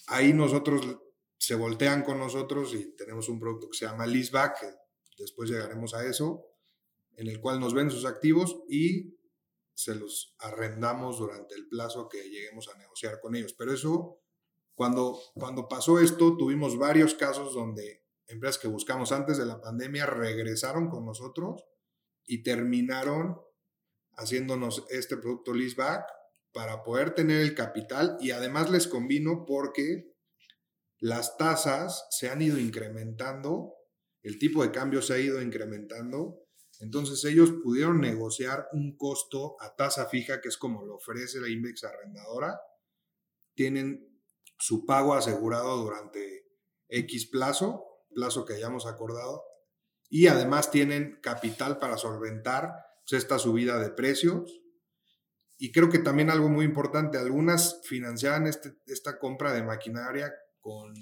Ahí 0.09 0.35
nosotros 0.35 0.83
se 1.39 1.55
voltean 1.55 2.03
con 2.03 2.19
nosotros 2.19 2.75
y 2.75 2.95
tenemos 2.95 3.31
un 3.31 3.41
producto 3.41 3.71
que 3.71 3.79
se 3.79 3.87
llama 3.87 4.07
leaseback, 4.07 4.61
que 4.61 5.23
después 5.23 5.49
llegaremos 5.49 5.95
a 5.95 6.05
eso, 6.07 6.45
en 7.17 7.29
el 7.29 7.41
cual 7.41 7.59
nos 7.59 7.73
ven 7.73 7.91
sus 7.91 8.05
activos 8.05 8.59
y 8.69 9.17
se 9.73 9.95
los 9.95 10.35
arrendamos 10.41 11.21
durante 11.21 11.55
el 11.55 11.69
plazo 11.69 12.07
que 12.11 12.29
lleguemos 12.29 12.69
a 12.69 12.77
negociar 12.77 13.19
con 13.23 13.35
ellos. 13.35 13.55
Pero 13.55 13.73
eso, 13.73 14.21
cuando, 14.77 15.19
cuando 15.35 15.69
pasó 15.69 15.99
esto, 16.01 16.37
tuvimos 16.37 16.77
varios 16.77 17.15
casos 17.15 17.55
donde 17.55 18.05
empresas 18.29 18.59
que 18.59 18.69
buscamos 18.69 19.11
antes 19.11 19.39
de 19.39 19.47
la 19.47 19.59
pandemia 19.59 20.05
regresaron 20.05 20.91
con 20.91 21.07
nosotros 21.07 21.65
y 22.27 22.43
terminaron 22.43 23.41
haciéndonos 24.13 24.85
este 24.91 25.17
producto 25.17 25.55
leaseback 25.55 26.05
para 26.53 26.85
poder 26.85 27.15
tener 27.15 27.41
el 27.41 27.55
capital 27.55 28.19
y 28.21 28.33
además 28.33 28.71
les 28.71 28.87
convino 28.87 29.47
porque 29.47 30.15
las 30.99 31.39
tasas 31.39 32.07
se 32.11 32.29
han 32.29 32.43
ido 32.43 32.59
incrementando, 32.59 33.75
el 34.23 34.39
tipo 34.39 34.63
de 34.63 34.73
cambio 34.73 35.01
se 35.01 35.15
ha 35.15 35.19
ido 35.19 35.41
incrementando, 35.41 36.43
entonces 36.81 37.25
ellos 37.25 37.51
pudieron 37.63 38.03
negociar 38.03 38.69
un 38.73 38.95
costo 38.99 39.57
a 39.61 39.75
tasa 39.75 40.07
fija, 40.07 40.43
que 40.43 40.49
es 40.49 40.59
como 40.59 40.85
lo 40.85 40.97
ofrece 40.97 41.41
la 41.41 41.49
Index 41.49 41.85
arrendadora, 41.85 42.61
tienen 43.55 44.16
su 44.59 44.87
pago 44.87 45.15
asegurado 45.15 45.77
durante 45.79 46.47
X 46.89 47.27
plazo, 47.27 47.85
plazo 48.15 48.45
que 48.45 48.55
hayamos 48.55 48.87
acordado, 48.87 49.45
y 50.09 50.29
además 50.29 50.71
tienen 50.71 51.19
capital 51.23 51.79
para 51.79 51.97
solventar 51.97 52.75
pues, 53.09 53.23
esta 53.23 53.39
subida 53.39 53.79
de 53.79 53.91
precios. 53.91 54.61
Y 55.59 55.73
creo 55.73 55.89
que 55.89 55.99
también 55.99 56.31
algo 56.31 56.49
muy 56.49 56.65
importante, 56.65 57.19
algunas 57.19 57.81
financiaban 57.85 58.47
este, 58.47 58.77
esta 58.87 59.19
compra 59.19 59.53
de 59.53 59.63
maquinaria 59.63 60.33
con 60.61 60.95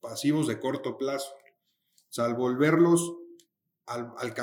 pasivos 0.00 0.46
de 0.46 0.60
corto 0.60 0.96
plazo. 0.96 1.32
O 2.08 2.12
sea, 2.12 2.24
al 2.26 2.34
volverlos, 2.34 3.12
al, 3.86 4.34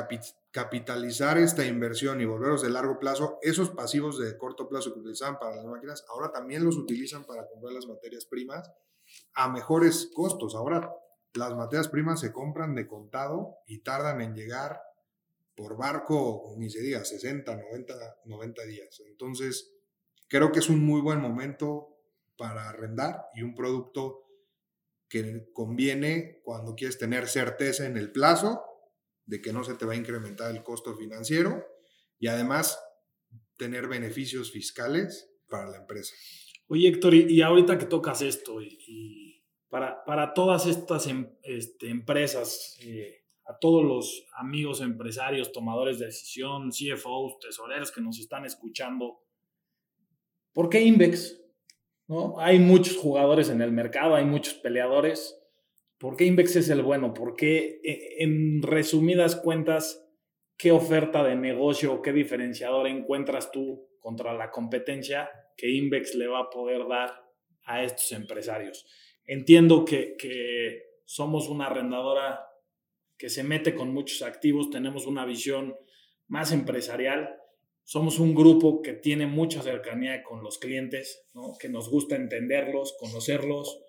capitalizar 0.58 1.38
esta 1.38 1.68
inversión 1.68 2.20
y 2.20 2.26
volverlos 2.26 2.64
de 2.64 2.72
largo 2.72 2.98
plazo, 2.98 3.38
esos 3.44 3.70
pasivos 3.70 4.18
de 4.18 4.36
corto 4.40 4.68
plazo 4.68 4.92
que 4.92 5.02
utilizaban 5.02 5.38
para 5.38 5.56
las 5.56 5.66
máquinas, 5.66 6.04
ahora 6.10 6.32
también 6.32 6.66
los 6.66 6.78
utilizan 6.78 7.26
para 7.26 7.48
comprar 7.48 7.74
las 7.74 7.86
materias 7.86 8.26
primas 8.26 8.68
a 9.36 9.50
mejores 9.50 10.10
costos. 10.16 10.56
Ahora 10.56 10.92
las 11.36 11.56
materias 11.56 11.90
primas 11.90 12.22
se 12.22 12.34
compran 12.34 12.74
de 12.74 12.88
contado 12.88 13.58
y 13.68 13.84
tardan 13.84 14.20
en 14.22 14.34
llegar 14.34 14.82
por 15.56 15.78
barco, 15.78 16.56
ni 16.58 16.72
se 16.72 16.82
diga, 16.82 17.06
60, 17.06 17.56
90, 17.56 17.94
90 18.26 18.64
días. 18.64 19.00
Entonces, 19.06 19.76
creo 20.28 20.52
que 20.52 20.58
es 20.58 20.70
un 20.70 20.84
muy 20.84 21.02
buen 21.02 21.22
momento 21.22 22.00
para 22.36 22.68
arrendar 22.68 23.28
y 23.36 23.44
un 23.44 23.54
producto 23.54 24.24
que 25.08 25.52
conviene 25.54 26.42
cuando 26.44 26.74
quieres 26.74 26.98
tener 26.98 27.28
certeza 27.28 27.86
en 27.86 27.96
el 27.96 28.12
plazo 28.12 28.67
de 29.28 29.42
que 29.42 29.54
no 29.54 29.64
se 29.64 29.76
te 29.76 29.86
va 29.86 29.94
a 29.94 29.98
incrementar 29.98 30.50
el 30.56 30.64
costo 30.64 30.96
financiero 30.96 31.64
y 32.18 32.28
además 32.28 32.80
tener 33.58 33.88
beneficios 33.88 34.52
fiscales 34.52 35.30
para 35.48 35.70
la 35.70 35.78
empresa. 35.78 36.16
Oye, 36.68 36.88
Héctor, 36.88 37.14
y, 37.14 37.42
ahorita 37.42 37.78
que 37.78 37.86
tocas 37.86 38.22
esto, 38.22 38.62
y, 38.62 39.44
para, 39.70 40.04
para, 40.06 40.34
todas 40.34 40.66
estas 40.66 41.08
em, 41.08 41.30
este, 41.44 41.90
empresas, 41.90 42.78
eh, 42.82 43.26
a 43.46 43.58
todos 43.58 43.84
los 43.84 44.26
amigos 44.38 44.82
empresarios, 44.82 45.52
tomadores 45.52 46.00
de 46.00 46.08
decisión, 46.08 46.72
CFOs, 46.72 47.40
tesoreros 47.40 47.92
que 47.92 48.02
nos 48.02 48.20
están 48.20 48.46
escuchando, 48.46 49.24
¿por 50.52 50.70
qué 50.70 50.82
Invex? 50.82 51.40
¿no? 52.08 52.40
Hay 52.40 52.60
muchos 52.60 52.98
jugadores 52.98 53.50
en 53.50 53.62
el 53.62 53.72
mercado, 53.72 54.16
hay 54.16 54.26
muchos 54.26 54.56
peleadores. 54.56 55.38
¿Por 55.98 56.16
qué 56.16 56.25
Invex 56.25 56.56
es 56.56 56.70
el 56.70 56.84
bueno? 56.84 57.13
¿Por 57.13 57.36
qué, 57.36 57.80
e, 57.84 58.24
en 58.24 58.62
resumidas 58.62 59.36
cuentas, 59.36 60.06
qué 60.58 60.72
oferta 60.72 61.24
de 61.24 61.36
negocio 61.36 62.01
qué 62.01 62.13
diferenciador 62.13 62.88
encuentras 62.88 63.51
tú 63.51 63.89
contra 64.00 64.34
la 64.34 64.51
competencia 64.51 65.30
que 65.56 65.70
Invex 65.70 66.16
le 66.16 66.27
va 66.27 66.39
a 66.42 66.50
poder 66.50 66.88
dar 66.88 67.25
a 67.63 67.84
estos 67.84 68.12
empresarios? 68.12 68.86
Entiendo 69.25 69.86
que, 69.86 70.16
que 70.18 70.84
somos 71.06 71.50
una 71.50 71.68
arrendadora 71.68 72.48
que 73.18 73.30
se 73.30 73.44
mete 73.44 73.74
con 73.74 73.92
muchos 73.92 74.22
activos, 74.22 74.70
tenemos 74.70 75.08
una 75.08 75.25
visión 75.25 75.75
más 76.27 76.51
empresarial, 76.51 77.36
somos 77.84 78.20
un 78.20 78.36
grupo 78.36 78.82
que 78.82 78.94
tiene 78.94 79.25
mucha 79.27 79.62
cercanía 79.62 80.22
con 80.22 80.44
los 80.44 80.60
clientes, 80.60 81.25
que 81.60 81.70
nos 81.70 81.89
gusta 81.89 82.16
entenderlos, 82.16 82.96
conocerlos, 83.00 83.82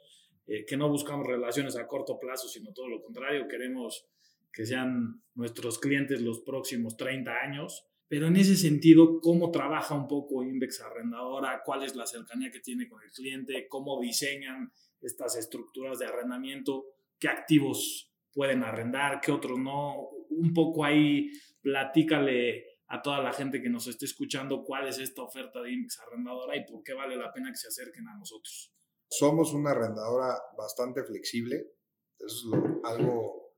eh, 0.48 0.64
que 0.64 0.78
no 0.78 0.88
buscamos 0.88 1.26
relaciones 1.26 1.76
a 1.76 1.86
corto 1.86 2.18
plazo, 2.18 2.48
sino 2.48 2.72
todo 2.72 2.88
lo 2.88 3.02
contrario, 3.02 3.46
queremos 3.46 4.08
que 4.50 4.64
sean 4.64 5.22
nuestros 5.34 5.78
clientes 5.78 6.22
los 6.22 6.40
próximos 6.40 6.96
30 6.96 7.30
años. 7.30 7.84
Pero 8.08 8.28
en 8.28 8.36
ese 8.36 8.56
sentido, 8.56 9.20
¿cómo 9.20 9.50
trabaja 9.50 9.94
un 9.94 10.08
poco 10.08 10.42
Index 10.42 10.80
Arrendadora? 10.80 11.60
¿Cuál 11.62 11.84
es 11.84 11.94
la 11.94 12.06
cercanía 12.06 12.50
que 12.50 12.60
tiene 12.60 12.88
con 12.88 13.02
el 13.02 13.10
cliente? 13.10 13.68
¿Cómo 13.68 14.00
diseñan 14.00 14.72
estas 15.02 15.36
estructuras 15.36 15.98
de 15.98 16.06
arrendamiento? 16.06 16.86
¿Qué 17.18 17.28
activos 17.28 18.10
pueden 18.32 18.62
arrendar? 18.62 19.20
¿Qué 19.20 19.30
otros 19.30 19.58
no? 19.58 20.08
Un 20.30 20.54
poco 20.54 20.82
ahí, 20.82 21.30
platícale 21.60 22.64
a 22.86 23.02
toda 23.02 23.22
la 23.22 23.34
gente 23.34 23.60
que 23.60 23.68
nos 23.68 23.86
esté 23.86 24.06
escuchando 24.06 24.64
cuál 24.64 24.88
es 24.88 24.98
esta 24.98 25.22
oferta 25.22 25.60
de 25.60 25.72
Index 25.72 26.00
Arrendadora 26.00 26.56
y 26.56 26.64
por 26.64 26.82
qué 26.82 26.94
vale 26.94 27.16
la 27.16 27.30
pena 27.30 27.50
que 27.50 27.58
se 27.58 27.68
acerquen 27.68 28.08
a 28.08 28.16
nosotros. 28.16 28.72
Somos 29.08 29.52
una 29.52 29.70
arrendadora 29.70 30.38
bastante 30.56 31.02
flexible, 31.04 31.72
eso 32.18 32.56
es 32.56 32.84
algo 32.84 33.52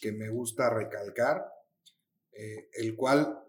que 0.00 0.12
me 0.12 0.28
gusta 0.28 0.70
recalcar, 0.70 1.44
eh, 2.32 2.68
el 2.74 2.96
cual 2.96 3.42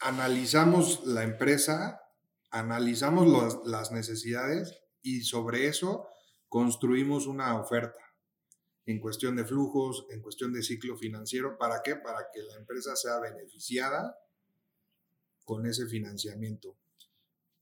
analizamos 0.00 1.04
la 1.06 1.22
empresa, 1.22 2.02
analizamos 2.50 3.66
las 3.66 3.92
necesidades 3.92 4.82
y 5.02 5.22
sobre 5.22 5.66
eso 5.66 6.08
construimos 6.48 7.26
una 7.26 7.60
oferta 7.60 8.00
en 8.86 9.00
cuestión 9.00 9.36
de 9.36 9.44
flujos, 9.44 10.06
en 10.10 10.22
cuestión 10.22 10.52
de 10.52 10.62
ciclo 10.62 10.96
financiero. 10.96 11.58
¿Para 11.58 11.82
qué? 11.82 11.96
Para 11.96 12.28
que 12.32 12.42
la 12.42 12.54
empresa 12.54 12.94
sea 12.94 13.18
beneficiada 13.18 14.16
con 15.44 15.66
ese 15.66 15.86
financiamiento. 15.86 16.76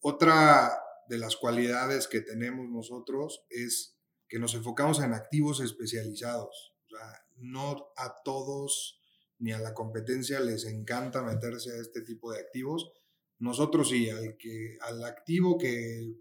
Otra 0.00 0.83
de 1.08 1.18
las 1.18 1.36
cualidades 1.36 2.08
que 2.08 2.20
tenemos 2.20 2.68
nosotros 2.68 3.44
es 3.50 3.96
que 4.28 4.38
nos 4.38 4.54
enfocamos 4.54 5.00
en 5.00 5.12
activos 5.12 5.60
especializados. 5.60 6.74
O 6.86 6.88
sea, 6.88 7.24
no 7.36 7.92
a 7.96 8.14
todos 8.24 9.00
ni 9.38 9.52
a 9.52 9.58
la 9.58 9.74
competencia 9.74 10.40
les 10.40 10.64
encanta 10.64 11.22
meterse 11.22 11.72
a 11.72 11.80
este 11.80 12.02
tipo 12.02 12.32
de 12.32 12.40
activos. 12.40 12.92
Nosotros 13.38 13.88
sí, 13.88 14.08
al, 14.10 14.36
que, 14.36 14.78
al 14.80 15.04
activo 15.04 15.58
que 15.58 16.14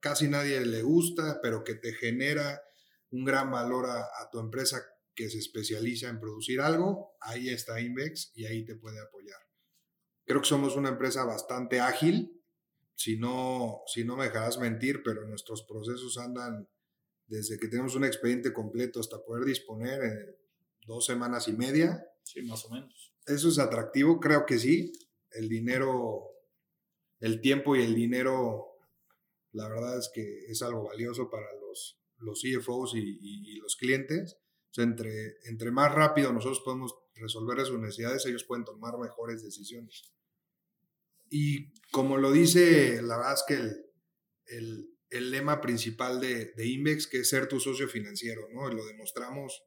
casi 0.00 0.28
nadie 0.28 0.60
le 0.60 0.82
gusta, 0.82 1.40
pero 1.42 1.64
que 1.64 1.74
te 1.74 1.92
genera 1.92 2.62
un 3.10 3.24
gran 3.24 3.50
valor 3.50 3.86
a, 3.86 4.02
a 4.02 4.30
tu 4.30 4.38
empresa 4.38 4.82
que 5.14 5.28
se 5.28 5.38
especializa 5.38 6.08
en 6.08 6.20
producir 6.20 6.60
algo, 6.60 7.16
ahí 7.20 7.48
está 7.48 7.80
Invex 7.80 8.32
y 8.34 8.46
ahí 8.46 8.64
te 8.64 8.76
puede 8.76 9.00
apoyar. 9.00 9.40
Creo 10.24 10.40
que 10.42 10.48
somos 10.48 10.76
una 10.76 10.90
empresa 10.90 11.24
bastante 11.24 11.80
ágil. 11.80 12.39
Si 13.00 13.16
no, 13.16 13.80
si 13.86 14.04
no 14.04 14.14
me 14.14 14.24
dejarás 14.24 14.58
mentir, 14.58 15.02
pero 15.02 15.26
nuestros 15.26 15.62
procesos 15.62 16.18
andan 16.18 16.68
desde 17.26 17.58
que 17.58 17.68
tenemos 17.68 17.94
un 17.94 18.04
expediente 18.04 18.52
completo 18.52 19.00
hasta 19.00 19.24
poder 19.24 19.46
disponer 19.46 20.04
en 20.04 20.36
dos 20.86 21.06
semanas 21.06 21.48
y 21.48 21.54
media. 21.54 22.06
Sí, 22.24 22.42
más 22.42 22.62
o 22.66 22.68
menos. 22.68 23.14
¿Eso 23.26 23.48
es 23.48 23.58
atractivo? 23.58 24.20
Creo 24.20 24.44
que 24.44 24.58
sí. 24.58 24.92
El 25.30 25.48
dinero, 25.48 26.28
el 27.20 27.40
tiempo 27.40 27.74
y 27.74 27.84
el 27.84 27.94
dinero, 27.94 28.66
la 29.52 29.66
verdad 29.66 29.98
es 29.98 30.10
que 30.12 30.44
es 30.50 30.60
algo 30.60 30.84
valioso 30.84 31.30
para 31.30 31.46
los, 31.58 31.98
los 32.18 32.42
CFOs 32.42 32.96
y, 32.96 33.60
los 33.62 33.76
clientes. 33.76 34.36
entre, 34.76 35.38
entre 35.44 35.70
más 35.70 35.90
rápido 35.94 36.34
nosotros 36.34 36.60
podemos 36.62 36.94
resolver 37.14 37.64
sus 37.64 37.80
necesidades, 37.80 38.26
ellos 38.26 38.44
pueden 38.44 38.66
tomar 38.66 38.98
mejores 38.98 39.42
decisiones. 39.42 40.12
Y 41.30 41.72
como 41.90 42.18
lo 42.18 42.32
dice, 42.32 43.00
la 43.02 43.16
verdad 43.16 43.34
es 43.34 43.44
que 43.46 43.54
el, 43.54 44.90
el, 45.08 45.30
lema 45.30 45.60
principal 45.60 46.20
de, 46.20 46.52
de, 46.56 46.66
Invex, 46.66 47.06
que 47.06 47.20
es 47.20 47.28
ser 47.28 47.48
tu 47.48 47.60
socio 47.60 47.88
financiero, 47.88 48.48
¿no? 48.52 48.70
Y 48.70 48.74
lo 48.74 48.84
demostramos 48.84 49.62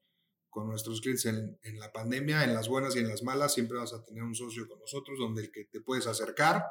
con 0.49 0.67
nuestros 0.67 1.01
clientes 1.01 1.25
en, 1.25 1.57
en, 1.63 1.79
la 1.79 1.91
pandemia, 1.91 2.43
en 2.43 2.53
las 2.53 2.67
buenas 2.67 2.95
y 2.95 2.99
en 2.99 3.07
las 3.07 3.23
malas, 3.23 3.53
siempre 3.53 3.77
vas 3.77 3.93
a 3.93 4.03
tener 4.03 4.23
un 4.23 4.35
socio 4.35 4.67
con 4.67 4.79
nosotros 4.79 5.17
donde 5.17 5.43
el 5.43 5.51
que 5.51 5.65
te 5.65 5.81
puedes 5.81 6.05
acercar, 6.05 6.63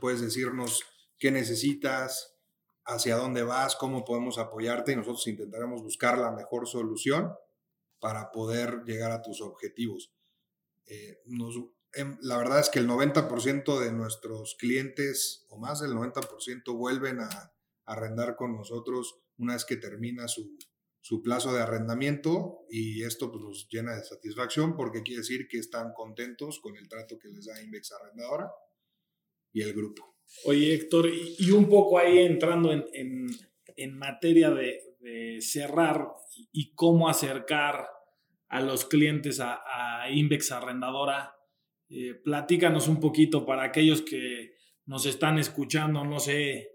puedes 0.00 0.20
decirnos 0.20 0.82
qué 1.18 1.30
necesitas, 1.30 2.36
hacia 2.86 3.16
dónde 3.16 3.42
vas, 3.42 3.76
cómo 3.76 4.04
podemos 4.04 4.38
apoyarte 4.38 4.92
y 4.92 4.96
nosotros 4.96 5.26
intentaremos 5.26 5.82
buscar 5.82 6.18
la 6.18 6.30
mejor 6.30 6.68
solución 6.68 7.34
para 7.98 8.30
poder 8.30 8.84
llegar 8.84 9.10
a 9.10 9.22
tus 9.22 9.40
objetivos. 9.40 10.12
Eh, 10.86 11.20
em, 11.26 11.36
la 12.20 12.38
verdad 12.38 12.60
es 12.60 12.68
que 12.68 12.78
el 12.78 12.88
90% 12.88 13.80
de 13.80 13.92
nuestros 13.92 14.56
clientes, 14.58 15.46
o 15.48 15.58
más 15.58 15.80
del 15.80 15.92
90%, 15.92 16.76
vuelven 16.76 17.20
a 17.20 17.52
arrendar 17.84 18.36
con 18.36 18.54
nosotros 18.54 19.20
una 19.38 19.54
vez 19.54 19.64
que 19.64 19.76
termina 19.76 20.28
su, 20.28 20.56
su 21.06 21.22
plazo 21.22 21.54
de 21.54 21.62
arrendamiento 21.62 22.66
y 22.68 23.04
esto 23.04 23.30
pues, 23.30 23.44
nos 23.44 23.68
llena 23.68 23.94
de 23.94 24.02
satisfacción 24.02 24.74
porque 24.74 25.04
quiere 25.04 25.20
decir 25.20 25.46
que 25.48 25.58
están 25.58 25.92
contentos 25.92 26.58
con 26.58 26.76
el 26.76 26.88
trato 26.88 27.16
que 27.16 27.28
les 27.28 27.46
da 27.46 27.62
Invex 27.62 27.92
Arrendadora 27.92 28.50
y 29.52 29.62
el 29.62 29.72
grupo. 29.72 30.16
Oye, 30.46 30.74
Héctor, 30.74 31.08
y, 31.08 31.50
un 31.52 31.68
poco 31.68 32.00
ahí 32.00 32.18
entrando 32.18 32.72
en, 32.72 32.84
en, 32.92 33.28
en 33.76 33.96
materia 33.96 34.50
de, 34.50 34.96
de, 34.98 35.38
cerrar 35.40 36.08
y 36.50 36.74
cómo 36.74 37.08
acercar 37.08 37.88
a 38.48 38.60
los 38.60 38.84
clientes 38.84 39.38
a, 39.38 39.60
a 39.64 40.10
Invex 40.10 40.50
Arrendadora, 40.50 41.35
eh, 41.88 42.14
platícanos 42.14 42.88
un 42.88 43.00
poquito 43.00 43.46
para 43.46 43.64
aquellos 43.64 44.02
que 44.02 44.54
nos 44.86 45.06
están 45.06 45.38
escuchando, 45.38 46.04
no 46.04 46.18
sé, 46.18 46.72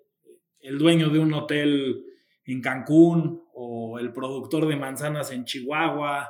el 0.60 0.78
dueño 0.78 1.10
de 1.10 1.20
un 1.20 1.34
hotel 1.34 2.06
en 2.46 2.62
Cancún 2.62 3.44
o 3.54 4.00
el 4.00 4.12
productor 4.14 4.68
de 4.68 4.76
manzanas 4.76 5.32
en 5.32 5.46
Chihuahua 5.46 6.30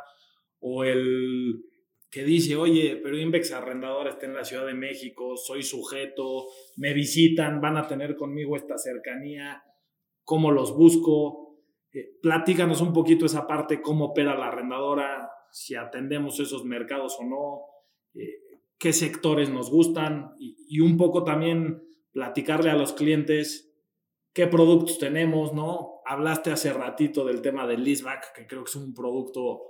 o 0.60 0.84
el 0.84 1.64
que 2.10 2.24
dice, 2.24 2.58
oye, 2.58 3.00
pero 3.02 3.18
Invex 3.18 3.54
Arrendador 3.54 4.10
está 4.10 4.26
en 4.26 4.34
la 4.34 4.44
Ciudad 4.44 4.66
de 4.66 4.74
México, 4.74 5.38
soy 5.38 5.64
sujeto, 5.64 6.48
me 6.76 6.94
visitan, 6.94 7.62
van 7.62 7.78
a 7.78 7.88
tener 7.88 8.18
conmigo 8.18 8.58
esta 8.58 8.78
cercanía, 8.78 9.64
¿cómo 10.26 10.52
los 10.52 10.76
busco? 10.76 11.64
Eh, 11.94 12.18
platícanos 12.22 12.82
un 12.82 12.92
poquito 12.92 13.26
esa 13.26 13.48
parte, 13.48 13.82
cómo 13.82 14.08
opera 14.08 14.38
la 14.38 14.48
arrendadora, 14.48 15.30
si 15.52 15.76
atendemos 15.76 16.38
esos 16.42 16.66
mercados 16.66 17.18
o 17.18 17.24
no, 17.24 17.62
eh, 18.14 18.51
qué 18.82 18.94
sectores 18.94 19.52
nos 19.52 19.70
gustan 19.70 20.34
y, 20.40 20.58
y 20.68 20.80
un 20.80 20.98
poco 20.98 21.24
también 21.24 21.84
platicarle 22.12 22.72
a 22.72 22.76
los 22.76 22.94
clientes 22.94 23.72
qué 24.34 24.48
productos 24.48 24.98
tenemos, 24.98 25.54
¿no? 25.54 26.02
Hablaste 26.04 26.52
hace 26.52 26.74
ratito 26.74 27.24
del 27.24 27.44
tema 27.44 27.68
del 27.68 27.84
leaseback, 27.84 28.34
que 28.34 28.48
creo 28.48 28.64
que 28.64 28.70
es 28.70 28.76
un 28.76 28.94
producto 28.96 29.62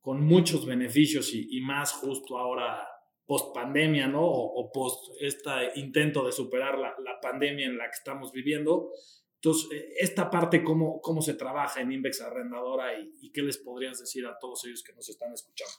con 0.00 0.24
muchos 0.24 0.66
beneficios 0.66 1.32
y, 1.32 1.60
más 1.60 1.92
justo 1.92 2.36
ahora 2.36 2.84
post 3.26 3.54
pandemia, 3.54 4.08
¿no? 4.08 4.24
O, 4.26 4.72
post 4.72 5.12
este 5.20 5.50
intento 5.76 6.26
de 6.26 6.32
superar 6.32 6.78
la, 6.78 6.94
pandemia 7.22 7.66
en 7.66 7.78
la 7.78 7.84
que 7.84 7.96
estamos 7.96 8.32
viviendo. 8.32 8.90
Entonces, 9.36 9.70
eh, 9.70 9.88
esta 10.00 10.30
parte, 10.30 10.64
¿cómo, 10.64 11.00
cómo 11.00 11.22
se 11.22 11.34
trabaja 11.34 11.80
en 11.80 11.92
Invex 11.92 12.22
Arrendadora 12.22 12.98
y, 12.98 13.12
y, 13.20 13.30
qué 13.30 13.42
les 13.42 13.58
podrías 13.58 14.00
decir 14.00 14.26
a 14.26 14.36
todos 14.40 14.64
ellos 14.64 14.82
que 14.82 14.94
nos 14.94 15.08
están 15.08 15.32
escuchando? 15.32 15.74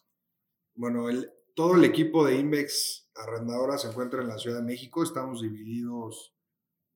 Bueno, 0.76 1.10
el, 1.10 1.30
todo 1.56 1.76
el 1.76 1.84
equipo 1.84 2.26
de 2.26 2.36
Invex 2.36 3.10
Arrendadora 3.16 3.78
se 3.78 3.88
encuentra 3.88 4.22
en 4.22 4.28
la 4.28 4.38
Ciudad 4.38 4.58
de 4.58 4.66
México. 4.66 5.04
Estamos 5.04 5.42
divididos 5.42 6.34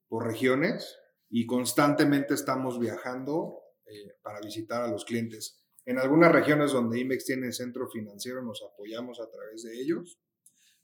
por 0.08 0.26
regiones 0.26 0.98
y 1.30 1.46
constantemente 1.46 2.34
estamos 2.34 2.80
viajando 2.80 3.60
eh, 3.86 4.16
para 4.22 4.40
visitar 4.40 4.84
a 4.84 4.88
los 4.88 5.04
clientes. 5.06 5.60
En 5.86 6.00
algunas 6.00 6.32
regiones 6.32 6.72
donde 6.72 7.00
IMEX 7.00 7.26
tiene 7.26 7.52
centro 7.52 7.90
financiero 7.90 8.42
nos 8.42 8.64
apoyamos 8.64 9.20
a 9.20 9.30
través 9.30 9.64
de 9.64 9.82
ellos, 9.82 10.20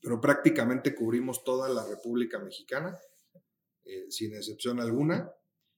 pero 0.02 0.20
prácticamente 0.20 0.94
cubrimos 0.94 1.44
toda 1.44 1.70
la 1.70 1.86
República 1.86 2.40
Mexicana, 2.40 3.00
eh, 3.86 4.08
sin 4.10 4.36
excepción 4.36 4.80
alguna. 4.80 5.32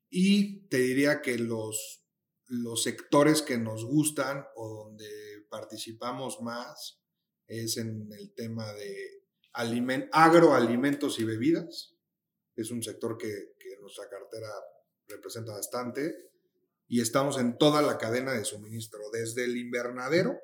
Y 0.10 0.68
te 0.68 0.78
diría 0.78 1.22
que 1.22 1.38
los, 1.38 2.04
los 2.48 2.82
sectores 2.82 3.42
que 3.42 3.58
nos 3.58 3.86
gustan 3.86 4.46
o 4.56 4.86
donde 4.86 5.46
participamos 5.50 6.42
más 6.42 7.01
es 7.52 7.78
en 7.78 8.10
el 8.14 8.34
tema 8.34 8.72
de 8.74 9.24
agroalimentos 10.12 11.20
y 11.20 11.26
bebidas. 11.26 11.94
Es 12.56 12.72
un 12.72 12.82
sector 12.82 13.18
que, 13.18 13.52
nuestra 13.82 14.08
cartera 14.08 14.48
representa 15.08 15.54
bastante, 15.54 16.30
y 16.88 17.02
estamos 17.02 17.40
en 17.40 17.58
toda 17.58 17.82
la 17.82 17.98
cadena 17.98 18.34
de 18.34 18.46
suministro, 18.46 19.00
desde 19.12 19.46
el 19.46 19.58
invernadero, 19.58 20.40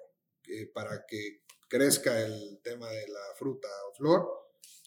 para 0.74 1.06
que 1.06 1.44
crezca 1.70 2.20
el 2.20 2.60
tema 2.64 2.90
de 2.90 3.08
la 3.10 3.36
fruta 3.38 3.68
o 3.90 3.96
flor, 3.96 4.28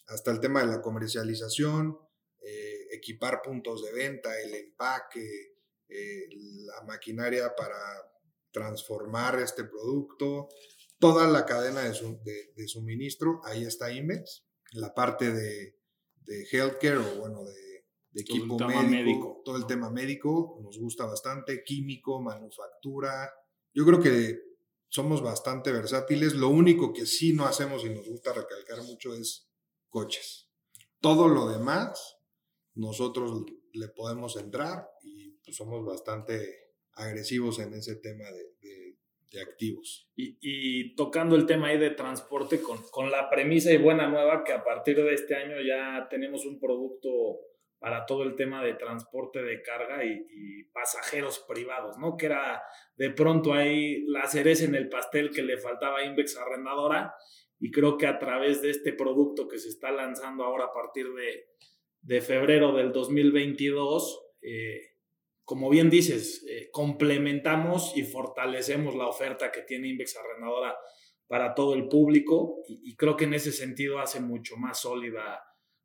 hasta 0.07 0.31
el 0.31 0.41
tema 0.41 0.59
de 0.59 0.67
la 0.67 0.81
comercialización, 0.81 1.97
eh, 2.41 2.87
equipar 2.91 3.41
puntos 3.41 3.83
de 3.85 3.93
venta, 3.93 4.37
el 4.41 4.53
empaque, 4.53 5.55
eh, 5.87 6.27
la 6.65 6.81
maquinaria 6.83 7.55
para 7.55 7.77
transformar 8.51 9.39
este 9.39 9.63
producto, 9.63 10.49
toda 11.01 11.27
la 11.27 11.45
cadena 11.45 11.81
de, 11.81 12.67
suministro, 12.67 13.41
ahí 13.43 13.63
está 13.65 13.91
IMEX, 13.91 14.45
la 14.71 14.93
parte 14.93 15.33
de, 15.33 15.75
de 16.21 16.47
healthcare 16.49 16.99
o 16.99 17.15
bueno, 17.19 17.43
de 17.43 17.61
equipo 18.13 18.57
médico, 18.59 19.41
todo 19.43 19.57
el 19.57 19.65
tema 19.65 19.89
médico, 19.89 20.59
nos 20.61 20.77
gusta 20.77 21.05
bastante, 21.05 21.63
químico, 21.63 22.21
manufactura. 22.21 23.33
Yo 23.73 23.85
creo 23.85 23.99
que 24.01 24.39
somos 24.89 25.21
bastante 25.21 25.71
versátiles. 25.71 26.33
Lo 26.33 26.49
único 26.49 26.93
que 26.93 27.05
sí 27.05 27.33
no 27.33 27.45
hacemos 27.45 27.85
y 27.85 27.89
nos 27.89 28.07
gusta 28.07 28.33
recalcar 28.33 28.83
mucho 28.83 29.13
es 29.15 29.49
coches. 29.89 30.49
Todo 30.99 31.27
lo 31.29 31.49
demás, 31.49 32.17
nosotros 32.75 33.45
le 33.73 33.87
podemos 33.87 34.35
entrar 34.35 34.87
y 35.01 35.31
pues, 35.43 35.55
somos 35.55 35.85
bastante 35.85 36.73
agresivos 36.93 37.59
en 37.59 37.73
ese 37.73 37.95
tema 37.95 38.25
de, 38.25 38.51
activos. 39.39 40.09
Y, 40.15 40.37
y, 40.41 40.95
tocando 40.95 41.35
el 41.35 41.45
tema 41.45 41.67
ahí 41.67 41.77
de 41.77 41.91
transporte 41.91 42.61
con, 42.61 42.79
con 42.91 43.11
la 43.11 43.29
premisa 43.29 43.71
y 43.71 43.77
buena 43.77 44.09
nueva 44.09 44.43
que 44.43 44.51
a 44.51 44.63
partir 44.63 44.97
de 44.97 45.13
este 45.13 45.35
año 45.35 45.55
ya 45.61 46.07
tenemos 46.09 46.45
un 46.45 46.59
producto 46.59 47.09
para 47.81 48.05
todo 48.05 48.21
el 48.21 48.35
tema 48.35 48.63
de 48.63 48.75
transporte 48.75 49.41
de 49.41 49.63
carga 49.63 50.05
y, 50.05 50.63
pasajeros 50.71 51.43
privados, 51.49 51.97
¿no? 51.97 52.15
Que 52.15 52.27
era 52.27 52.61
de 52.95 53.09
pronto 53.09 53.53
ahí 53.53 54.05
la 54.05 54.25
cereza 54.27 54.65
en 54.65 54.75
el 54.75 54.87
pastel 54.87 55.31
que 55.31 55.41
le 55.41 55.57
faltaba 55.57 55.99
a 55.99 56.05
Invex 56.05 56.37
Arrendadora 56.37 57.13
y 57.59 57.71
creo 57.71 57.97
que 57.97 58.07
a 58.07 58.19
través 58.19 58.61
de 58.61 58.69
este 58.69 58.93
producto 58.93 59.47
que 59.47 59.57
se 59.57 59.67
está 59.67 59.91
lanzando 59.91 60.43
ahora 60.43 60.65
a 60.65 60.73
partir 60.73 61.07
de, 61.13 61.47
de 62.01 62.21
febrero 62.21 62.71
del 62.71 62.91
2022, 62.91 64.27
eh, 64.43 64.91
como 65.43 65.69
bien 65.69 65.89
dices, 65.89 66.45
eh, 66.47 66.60
complementamos 66.71 67.95
y 67.95 68.03
fortalecemos 68.03 68.95
la 68.95 69.07
oferta 69.07 69.51
que 69.51 69.61
tiene 69.61 69.89
Invex 69.89 70.17
Arrendadora 70.17 70.75
para 71.27 71.53
todo 71.53 71.75
el 71.75 71.87
público 71.87 72.63
y 72.67 72.95
creo 72.95 73.15
que 73.15 73.25
en 73.25 73.33
ese 73.33 73.51
sentido 73.51 73.99
hace 73.99 74.19
mucho 74.19 74.57
más 74.57 74.81
sólida 74.81 75.41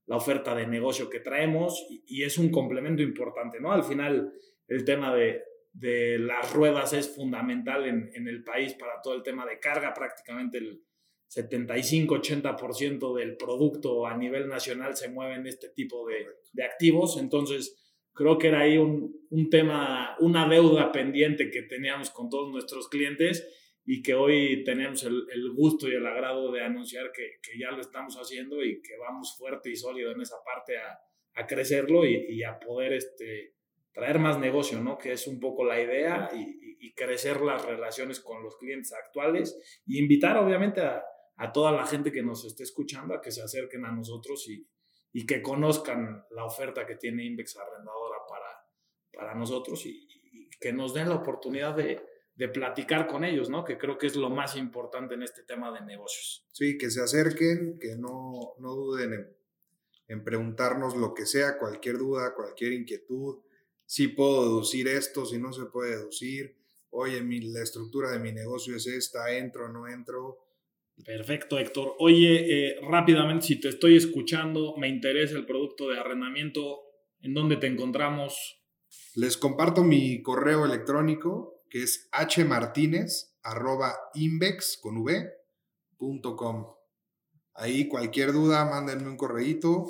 la 0.07 0.16
oferta 0.16 0.55
de 0.55 0.66
negocio 0.66 1.11
que 1.11 1.20
traemos 1.20 1.85
y, 1.88 2.22
es 2.22 2.38
un 2.38 2.51
complemento 2.51 3.03
importante, 3.03 3.61
¿no? 3.61 3.72
Al 3.72 3.85
final, 3.85 4.33
el 4.68 4.85
tema 4.85 5.14
de, 5.14 5.42
de 5.72 6.18
las 6.18 6.53
ruedas 6.53 6.92
es 6.92 7.14
fundamental 7.14 7.87
en, 7.87 8.11
en, 8.14 8.29
el 8.29 8.44
país 8.44 8.75
para 8.75 9.01
todo 9.03 9.14
el 9.14 9.22
tema 9.22 9.44
de 9.44 9.59
carga, 9.59 9.92
prácticamente 9.92 10.59
el 10.59 10.83
75-80% 11.29 13.16
del 13.16 13.37
producto 13.37 14.07
a 14.07 14.16
nivel 14.16 14.49
nacional 14.49 14.96
se 14.96 15.09
mueve 15.09 15.35
en 15.35 15.46
este 15.49 15.70
tipo 15.70 16.07
de, 16.07 16.25
de 16.53 16.64
activos, 16.64 17.18
entonces 17.18 17.86
creo 18.16 18.38
que 18.38 18.48
era 18.48 18.61
ahí 18.61 18.79
un, 18.79 19.14
un 19.31 19.50
tema, 19.50 20.16
una 20.20 20.48
deuda 20.48 20.90
pendiente 20.90 21.50
que 21.50 21.62
teníamos 21.62 22.11
con 22.11 22.29
todos 22.29 22.50
nuestros 22.50 22.88
clientes 22.88 23.46
y 23.85 24.02
que 24.02 24.14
hoy 24.14 24.64
tenemos 24.64 25.05
el, 25.05 25.26
el, 25.33 25.52
gusto 25.52 25.88
y 25.88 25.94
el 25.94 26.07
agrado 26.07 26.50
de 26.50 26.62
anunciar 26.62 27.12
que, 27.12 27.38
que, 27.40 27.57
ya 27.57 27.70
lo 27.70 27.81
estamos 27.81 28.16
haciendo 28.16 28.64
y 28.64 28.83
que 28.83 28.96
vamos 28.96 29.37
fuerte 29.38 29.70
y 29.70 29.76
sólido 29.76 30.11
en 30.11 30.22
esa 30.22 30.37
parte 30.44 30.76
a, 30.76 30.98
a 31.35 31.46
crecerlo 31.46 32.05
y, 32.05 32.26
y, 32.29 32.42
a 32.42 32.59
poder 32.59 32.94
este, 32.94 33.55
traer 33.92 34.18
más 34.18 34.40
negocio, 34.40 34.81
¿no? 34.81 34.98
Que 34.98 35.12
es 35.12 35.29
un 35.29 35.38
poco 35.38 35.64
la 35.64 35.81
idea 35.81 36.31
y, 36.35 36.66
y 36.81 36.94
crecer 36.94 37.40
las 37.40 37.64
relaciones 37.64 38.20
con 38.20 38.42
los 38.42 38.57
clientes 38.57 38.92
actuales 38.92 39.83
y 39.87 39.98
invitar 39.98 40.37
obviamente 40.37 40.81
a, 40.81 41.05
a, 41.37 41.52
toda 41.52 41.72
la 41.72 41.87
gente 41.87 42.12
que 42.12 42.22
nos 42.22 42.44
esté 42.44 42.62
escuchando 42.62 43.14
a 43.14 43.20
que 43.20 43.31
se 43.31 43.42
acerquen 43.42 43.85
a 43.85 43.92
nosotros 43.92 44.48
y, 44.48 44.66
que 45.26 45.40
conozcan 45.40 46.26
la 46.33 46.44
oferta 46.44 46.85
que 46.85 46.96
tiene 46.96 47.24
Invex 47.24 47.57
Arrendadora 47.57 48.06
para, 49.16 49.35
nosotros 49.35 49.85
y 49.87 50.07
que 50.61 50.72
nos 50.72 50.94
den 50.94 51.09
la 51.09 51.16
oportunidad 51.16 51.74
de 51.74 52.02
de 52.37 52.48
platicar 52.48 53.07
con 53.07 53.24
ellos, 53.24 53.48
¿no? 53.48 53.64
Que 53.64 53.79
creo 53.79 53.96
que 53.96 54.07
es 54.07 54.14
lo 54.14 54.29
más 54.29 54.57
importante 54.57 55.14
en 55.14 55.22
este 55.22 55.42
tema 55.42 55.72
de 55.72 55.85
negocios. 55.85 56.46
Sí, 56.52 56.76
que 56.76 56.90
se 56.90 57.02
acerquen, 57.02 57.79
que 57.79 57.96
no, 57.96 58.55
no 58.59 58.74
duden 58.74 59.35
en, 60.07 60.22
preguntarnos 60.22 60.96
lo 60.96 61.14
que 61.14 61.24
sea, 61.24 61.59
cualquier 61.59 61.98
duda, 61.98 62.35
cualquier 62.35 62.74
inquietud, 62.74 63.38
si 63.87 64.09
puedo 64.09 64.42
deducir 64.42 64.87
esto, 64.87 65.24
si 65.24 65.38
no 65.38 65.52
se 65.52 65.64
puede 65.66 65.96
deducir, 65.96 66.57
oye, 66.90 67.22
mi, 67.22 67.40
la 67.40 67.62
estructura 67.62 68.11
de 68.11 68.18
mi 68.18 68.33
negocio 68.33 68.76
es 68.76 68.87
esta, 68.87 69.33
entro 69.33 69.66
o 69.66 69.68
no 69.68 69.88
entro. 69.88 70.44
Perfecto, 71.05 71.59
Héctor. 71.59 71.94
Oye, 71.98 72.68
eh, 72.68 72.81
rápidamente, 72.83 73.46
si 73.46 73.61
te 73.61 73.68
estoy 73.68 73.96
escuchando, 73.96 74.76
me 74.76 74.88
interesa 74.88 75.37
el 75.37 75.46
producto 75.46 75.88
de 75.88 75.98
arrendamiento, 75.98 76.83
¿en 77.22 77.33
dónde 77.33 77.57
te 77.57 77.66
encontramos? 77.66 78.62
Les 79.16 79.38
comparto 79.38 79.83
mi 79.83 80.20
correo 80.20 80.66
electrónico, 80.66 81.62
que 81.70 81.83
es 81.83 82.11
hmartinez 82.37 83.35
arroba 83.42 83.94
invex 84.12 84.79
con 84.83 84.98
v, 84.98 85.33
Ahí 87.55 87.88
cualquier 87.88 88.33
duda, 88.33 88.66
mándenme 88.66 89.09
un 89.09 89.16
correíto 89.16 89.87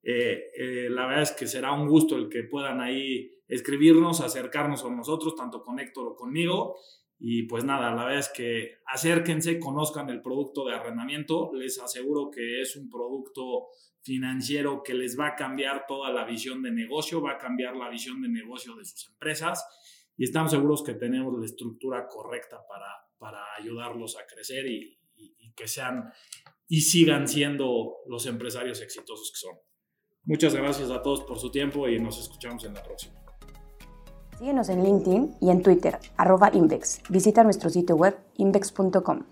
Eh, 0.03 0.51
eh, 0.57 0.89
la 0.91 1.07
verdad 1.07 1.23
es 1.23 1.33
que 1.33 1.47
será 1.47 1.73
un 1.73 1.89
gusto 1.89 2.17
el 2.17 2.29
que 2.29 2.43
puedan 2.45 2.81
ahí 2.81 3.33
escribirnos, 3.49 4.21
acercarnos 4.21 4.83
con 4.83 4.97
nosotros, 4.97 5.35
tanto 5.35 5.63
con 5.63 5.81
Héctor 5.81 6.09
o 6.09 6.17
conmigo. 6.17 6.77
Y 7.21 7.45
pues 7.45 7.65
nada, 7.65 7.91
la 7.95 8.05
verdad 8.05 8.21
es 8.21 8.29
que 8.29 8.79
acérquense, 8.87 9.59
conozcan 9.59 10.09
el 10.09 10.23
producto 10.23 10.67
de 10.67 10.75
arrendamiento. 10.75 11.51
Les 11.53 11.81
aseguro 11.81 12.31
que 12.31 12.61
es 12.61 12.77
un 12.77 12.89
producto 12.89 13.69
financiero 14.03 14.83
que 14.83 14.95
les 14.95 15.19
va 15.19 15.29
a 15.29 15.35
cambiar 15.35 15.85
toda 15.89 16.13
la 16.13 16.25
visión 16.25 16.63
de 16.63 16.71
negocio, 16.71 17.21
va 17.21 17.33
a 17.33 17.39
cambiar 17.39 17.77
la 17.77 17.89
visión 17.89 18.23
de 18.23 18.29
negocio 18.29 18.77
de 18.77 18.85
sus 18.85 19.09
empresas. 19.09 19.67
Y 20.17 20.25
estamos 20.25 20.53
seguros 20.53 20.83
que 20.83 20.95
tenemos 20.95 21.39
la 21.39 21.45
estructura 21.45 22.07
correcta 22.09 22.59
para, 22.69 22.87
para 23.19 23.45
ayudarlos 23.59 24.17
a 24.17 24.27
crecer 24.27 24.67
y, 24.67 24.97
que 25.57 25.67
sean 25.67 26.13
y 26.69 26.83
sigan 26.83 27.27
siendo 27.27 27.97
los 28.07 28.27
empresarios 28.27 28.81
exitosos 28.81 29.33
que 29.33 29.39
son. 29.39 29.57
Muchas 30.23 30.55
gracias 30.55 30.91
a 30.91 31.03
todos 31.03 31.23
por 31.23 31.39
su 31.39 31.51
tiempo 31.51 31.89
y 31.89 31.99
nos 31.99 32.21
escuchamos 32.21 32.65
en 32.65 32.75
la 32.75 32.83
próxima. 32.83 33.28
Síguenos 34.39 34.69
en 34.69 34.85
LinkedIn 34.85 35.35
y 35.41 35.51
en 35.51 35.63
Twitter, 35.63 35.99
arroba 36.17 36.51
Invex. 36.53 37.01
Visita 37.09 37.43
nuestro 37.43 37.71
sitio 37.71 37.97
web 37.97 38.17
invex.com. 38.37 39.25